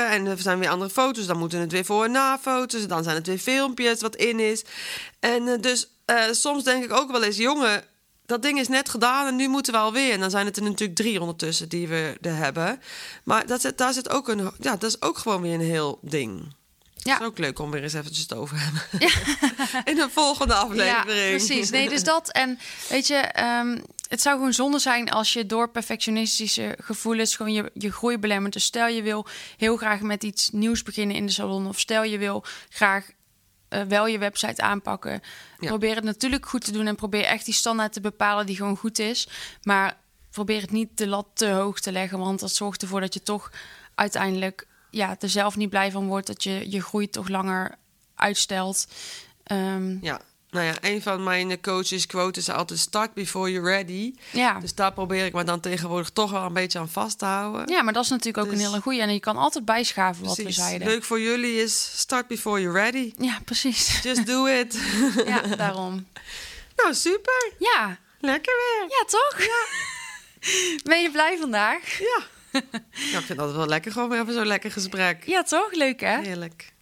En 0.06 0.26
er 0.26 0.38
zijn 0.38 0.58
weer 0.58 0.68
andere 0.68 0.90
foto's. 0.90 1.26
Dan 1.26 1.38
moeten 1.38 1.60
het 1.60 1.72
weer 1.72 1.84
voor- 1.84 2.04
en 2.04 2.10
na-foto's. 2.10 2.86
Dan 2.86 3.02
zijn 3.02 3.16
het 3.16 3.26
weer 3.26 3.38
filmpjes 3.38 4.00
wat 4.00 4.16
in 4.16 4.40
is. 4.40 4.64
En 5.20 5.48
eh, 5.48 5.60
dus 5.60 5.88
eh, 6.04 6.24
soms 6.30 6.64
denk 6.64 6.84
ik 6.84 6.92
ook 6.92 7.10
wel 7.10 7.22
eens... 7.22 7.36
jongen, 7.36 7.84
dat 8.26 8.42
ding 8.42 8.58
is 8.58 8.68
net 8.68 8.88
gedaan 8.88 9.26
en 9.26 9.36
nu 9.36 9.48
moeten 9.48 9.72
we 9.72 9.78
alweer. 9.78 10.12
En 10.12 10.20
dan 10.20 10.30
zijn 10.30 10.46
het 10.46 10.56
er 10.56 10.62
natuurlijk 10.62 10.94
drie 10.94 11.20
ondertussen 11.20 11.68
die 11.68 11.88
we 11.88 12.16
er 12.20 12.36
hebben. 12.36 12.80
Maar 13.24 13.46
dat 13.46 13.60
zit, 13.60 13.78
daar 13.78 13.92
zit 13.92 14.10
ook 14.10 14.28
een... 14.28 14.50
Ja, 14.58 14.76
dat 14.76 14.82
is 14.82 15.02
ook 15.02 15.18
gewoon 15.18 15.42
weer 15.42 15.54
een 15.54 15.60
heel 15.60 15.98
ding. 16.02 16.58
Ja. 17.02 17.12
Het 17.12 17.20
is 17.20 17.26
ook 17.26 17.38
leuk 17.38 17.58
om 17.58 17.70
weer 17.70 17.82
eens 17.82 17.92
eventjes 17.92 18.26
te 18.26 18.34
over 18.34 18.56
hebben. 18.60 18.82
in 19.92 20.00
een 20.00 20.10
volgende 20.10 20.54
aflevering. 20.54 20.96
Ja, 20.96 21.02
precies. 21.02 21.70
Nee, 21.70 21.88
dus 21.88 22.04
dat. 22.04 22.30
En 22.30 22.58
weet 22.88 23.06
je, 23.06 23.14
ehm, 23.14 23.78
het 24.10 24.20
zou 24.20 24.36
gewoon 24.36 24.52
zonde 24.52 24.78
zijn 24.78 25.10
als 25.10 25.32
je 25.32 25.46
door 25.46 25.70
perfectionistische 25.70 26.76
gevoelens 26.80 27.36
gewoon 27.36 27.52
je, 27.52 27.70
je 27.74 27.92
groei 27.92 28.18
belemmert. 28.18 28.52
Dus 28.52 28.64
stel 28.64 28.86
je 28.86 29.02
wil 29.02 29.26
heel 29.56 29.76
graag 29.76 30.00
met 30.00 30.22
iets 30.22 30.50
nieuws 30.50 30.82
beginnen 30.82 31.16
in 31.16 31.26
de 31.26 31.32
salon. 31.32 31.66
Of 31.66 31.78
stel 31.78 32.02
je 32.02 32.18
wil 32.18 32.44
graag 32.68 33.10
eh, 33.68 33.82
wel 33.82 34.06
je 34.06 34.18
website 34.18 34.62
aanpakken. 34.62 35.20
Ja. 35.58 35.68
Probeer 35.68 35.94
het 35.94 36.04
natuurlijk 36.04 36.46
goed 36.46 36.64
te 36.64 36.72
doen 36.72 36.86
en 36.86 36.94
probeer 36.94 37.24
echt 37.24 37.44
die 37.44 37.54
standaard 37.54 37.92
te 37.92 38.00
bepalen 38.00 38.46
die 38.46 38.56
gewoon 38.56 38.76
goed 38.76 38.98
is. 38.98 39.28
Maar 39.62 39.96
probeer 40.30 40.60
het 40.60 40.70
niet 40.70 40.98
de 40.98 41.06
lat 41.06 41.26
te 41.34 41.48
hoog 41.48 41.80
te 41.80 41.92
leggen, 41.92 42.18
want 42.18 42.40
dat 42.40 42.54
zorgt 42.54 42.82
ervoor 42.82 43.00
dat 43.00 43.14
je 43.14 43.22
toch 43.22 43.50
uiteindelijk 43.94 44.66
ja, 44.90 45.16
er 45.18 45.28
zelf 45.28 45.56
niet 45.56 45.70
blij 45.70 45.90
van 45.90 46.06
wordt. 46.06 46.26
Dat 46.26 46.42
je 46.42 46.70
je 46.70 46.82
groei 46.82 47.08
toch 47.10 47.28
langer 47.28 47.78
uitstelt. 48.14 48.86
Ehm, 49.42 49.98
Ja, 50.00 50.20
nou 50.50 50.66
ja, 50.66 50.74
een 50.80 51.02
van 51.02 51.22
mijn 51.22 51.60
coaches 51.60 52.06
quote 52.06 52.40
is 52.40 52.48
altijd 52.50 52.78
start 52.78 53.14
before 53.14 53.50
you're 53.52 53.70
ready. 53.70 54.14
ja. 54.32 54.60
Dus 54.60 54.74
daar 54.74 54.92
probeer 54.92 55.24
ik 55.24 55.32
me 55.32 55.44
dan 55.44 55.60
tegenwoordig 55.60 56.10
toch 56.10 56.30
wel 56.30 56.42
een 56.44 56.52
beetje 56.52 56.78
aan 56.78 56.88
vast 56.88 57.18
te 57.18 57.24
houden. 57.24 57.68
Ja, 57.74 57.82
maar 57.82 57.92
dat 57.92 58.04
is 58.04 58.10
natuurlijk 58.10 58.38
ook 58.46 58.50
Dus- 58.52 58.60
een 58.62 58.66
hele 58.66 58.80
goeie. 58.82 59.00
En 59.00 59.12
je 59.12 59.20
kan 59.20 59.36
altijd 59.36 59.64
bijschaven 59.64 60.24
wat 60.24 60.36
we 60.36 60.50
zeiden. 60.50 60.88
Leuk 60.88 61.04
voor 61.04 61.20
jullie 61.20 61.62
is 61.62 61.92
start 61.98 62.26
before 62.26 62.60
you're 62.60 62.80
ready. 62.80 63.12
Ja, 63.18 63.38
precies. 63.44 64.00
Just 64.02 64.26
do 64.26 64.46
it. 64.46 64.78
ja, 65.26 65.40
daarom. 65.56 66.06
nou, 66.76 66.94
super. 66.94 67.52
Ja, 67.58 67.98
Lekker 68.20 68.52
weer. 68.56 68.88
ja 68.98 69.04
toch? 69.06 69.38
Ja. 69.46 69.64
Ben 70.90 71.02
je 71.02 71.10
blij 71.10 71.36
vandaag? 71.40 71.98
Ja. 71.98 72.22
ja, 73.12 73.18
ik 73.18 73.24
vind 73.24 73.38
dat 73.38 73.52
wel 73.54 73.66
lekker, 73.66 73.92
gewoon 73.92 74.08
weer 74.08 74.20
even 74.20 74.32
zo'n 74.34 74.46
lekker 74.46 74.70
gesprek. 74.72 75.22
Ja, 75.26 75.42
toch? 75.42 75.72
Leuk, 75.72 76.00
hè? 76.00 76.20
Heerlijk. 76.20 76.72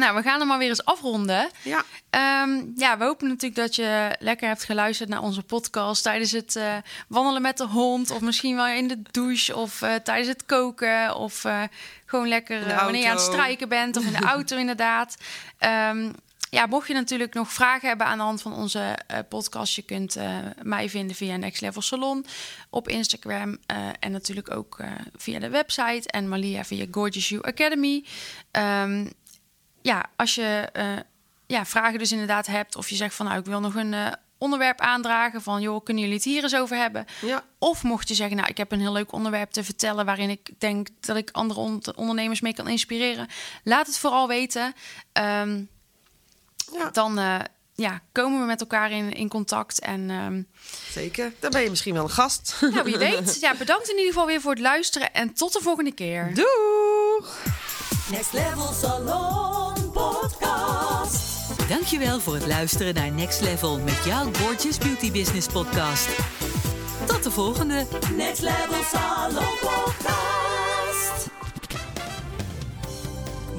Nou, 0.00 0.16
we 0.16 0.22
gaan 0.22 0.38
hem 0.38 0.48
maar 0.48 0.58
weer 0.58 0.68
eens 0.68 0.84
afronden. 0.84 1.50
Ja, 1.62 1.84
Ehm, 2.10 2.62
ja, 2.76 2.98
we 2.98 3.04
hopen 3.04 3.28
natuurlijk 3.28 3.60
dat 3.60 3.74
je 3.74 4.16
lekker 4.18 4.48
hebt 4.48 4.64
geluisterd 4.64 5.08
naar 5.08 5.22
onze 5.22 5.42
podcast 5.42 6.02
tijdens 6.02 6.32
het 6.32 6.56
eh, 6.56 6.76
wandelen 7.08 7.42
met 7.42 7.56
de 7.56 7.66
hond, 7.66 8.10
of 8.10 8.20
misschien 8.20 8.56
wel 8.56 8.66
in 8.66 8.88
de 8.88 9.02
douche, 9.10 9.56
of 9.56 9.82
eh, 9.82 9.94
tijdens 9.94 10.28
het 10.28 10.46
koken, 10.46 11.16
of 11.16 11.44
eh, 11.44 11.62
gewoon 12.06 12.28
lekker 12.28 12.74
wanneer 12.74 13.02
je 13.02 13.08
aan 13.08 13.16
het 13.16 13.24
strijken 13.24 13.68
bent, 13.68 13.96
of 13.96 14.04
in 14.04 14.12
de 14.12 14.26
auto 14.26 14.56
inderdaad. 14.64 15.16
Ehm, 15.58 16.12
ja, 16.50 16.66
mocht 16.66 16.88
je 16.88 16.94
natuurlijk 16.94 17.34
nog 17.34 17.52
vragen 17.52 17.88
hebben 17.88 18.06
aan 18.06 18.18
de 18.18 18.24
hand 18.24 18.42
van 18.42 18.54
onze 18.54 18.98
podcast, 19.28 19.74
je 19.74 19.82
kunt 19.82 20.16
mij 20.62 20.88
vinden 20.88 21.16
via 21.16 21.36
Next 21.36 21.60
Level 21.60 21.82
Salon 21.82 22.26
op 22.70 22.88
Instagram 22.88 23.58
en 24.00 24.12
natuurlijk 24.12 24.50
ook 24.50 24.78
via 25.16 25.38
de 25.38 25.48
website 25.48 26.10
en 26.10 26.28
Malia 26.28 26.64
via 26.64 26.86
Gorgeous 26.90 27.28
You 27.28 27.42
Academy. 27.42 28.04
Ehm, 28.50 29.06
ja, 29.82 30.04
als 30.16 30.34
je 30.34 30.68
eh, 30.72 30.86
ja, 31.46 31.64
vragen 31.66 31.98
dus 31.98 32.12
inderdaad 32.12 32.46
hebt, 32.46 32.76
of 32.76 32.88
je 32.88 32.96
zegt 32.96 33.14
van 33.14 33.26
nou, 33.26 33.38
ik 33.38 33.44
wil 33.44 33.60
nog 33.60 33.74
een 33.74 33.94
eh, 33.94 34.06
onderwerp 34.38 34.80
aandragen 34.80 35.42
van 35.42 35.60
joh, 35.60 35.84
kunnen 35.84 36.02
jullie 36.02 36.18
het 36.18 36.26
hier 36.28 36.42
eens 36.42 36.56
over 36.56 36.76
hebben? 36.76 37.04
ja. 37.20 37.44
Of 37.58 37.82
mocht 37.82 38.08
je 38.08 38.14
zeggen, 38.14 38.36
nou, 38.36 38.48
ik 38.48 38.56
heb 38.56 38.72
een 38.72 38.80
heel 38.80 38.92
leuk 38.92 39.12
onderwerp 39.12 39.50
te 39.50 39.64
vertellen 39.64 40.04
waarin 40.04 40.30
ik 40.30 40.50
denk 40.58 40.88
dat 41.00 41.16
ik 41.16 41.30
andere 41.32 41.60
on- 41.60 41.82
ondernemers 41.96 42.40
mee 42.40 42.54
kan 42.54 42.68
inspireren, 42.68 43.28
laat 43.64 43.86
het 43.86 43.98
vooral 43.98 44.28
weten. 44.28 44.74
Ehm, 45.12 45.62
ja 46.72 46.90
dan 46.92 47.18
eh, 47.18 47.38
ja, 47.74 48.00
komen 48.12 48.40
we 48.40 48.46
met 48.46 48.60
elkaar 48.60 48.90
in, 48.90 49.12
in 49.12 49.28
contact. 49.28 49.80
En 49.80 50.10
ehm, 50.10 50.42
zeker. 50.92 51.32
Dan 51.38 51.50
ben 51.50 51.62
je 51.62 51.70
misschien 51.70 51.94
wel 51.94 52.02
een 52.02 52.10
gast. 52.10 52.56
nou, 52.60 52.82
wie 52.84 52.98
weet. 52.98 53.36
Ja, 53.40 53.54
bedankt 53.54 53.88
in 53.90 53.96
ieder 53.96 54.12
geval 54.12 54.26
weer 54.26 54.40
voor 54.40 54.50
het 54.50 54.60
luisteren 54.60 55.14
en 55.14 55.34
tot 55.34 55.52
de 55.52 55.60
volgende 55.60 55.92
keer. 55.92 56.34
Doeg! 56.34 57.38
Next 58.10 58.32
Level 58.32 58.72
Salon. 58.72 59.59
Dankjewel 61.70 62.20
voor 62.20 62.34
het 62.34 62.46
luisteren 62.46 62.94
naar 62.94 63.12
Next 63.12 63.40
Level 63.40 63.78
met 63.78 64.04
jouw 64.04 64.24
Gorgeous 64.32 64.78
Beauty 64.78 65.12
Business 65.12 65.46
podcast. 65.46 66.08
Tot 67.06 67.22
de 67.22 67.30
volgende! 67.30 67.86
Next 68.16 68.42
Level 68.42 68.82
Salon 68.82 69.54
Podcast. 69.60 71.28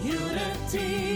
Unity. 0.03 1.11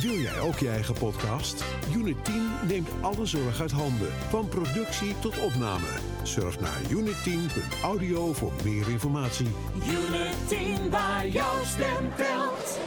Wil 0.00 0.18
jij 0.20 0.40
ook 0.40 0.58
je 0.58 0.68
eigen 0.68 0.94
podcast? 0.94 1.64
Unit 1.96 2.24
10 2.24 2.50
neemt 2.68 2.88
alle 3.00 3.26
zorg 3.26 3.60
uit 3.60 3.72
handen. 3.72 4.12
Van 4.28 4.48
productie 4.48 5.14
tot 5.20 5.38
opname. 5.40 5.86
Surf 6.22 6.60
naar 6.60 6.80
unit10.audio 6.88 8.32
voor 8.32 8.52
meer 8.64 8.88
informatie. 8.88 9.48
Unit 9.86 10.48
10, 10.48 10.90
waar 10.90 11.28
jouw 11.28 11.64
stem 11.64 12.12
telt. 12.16 12.78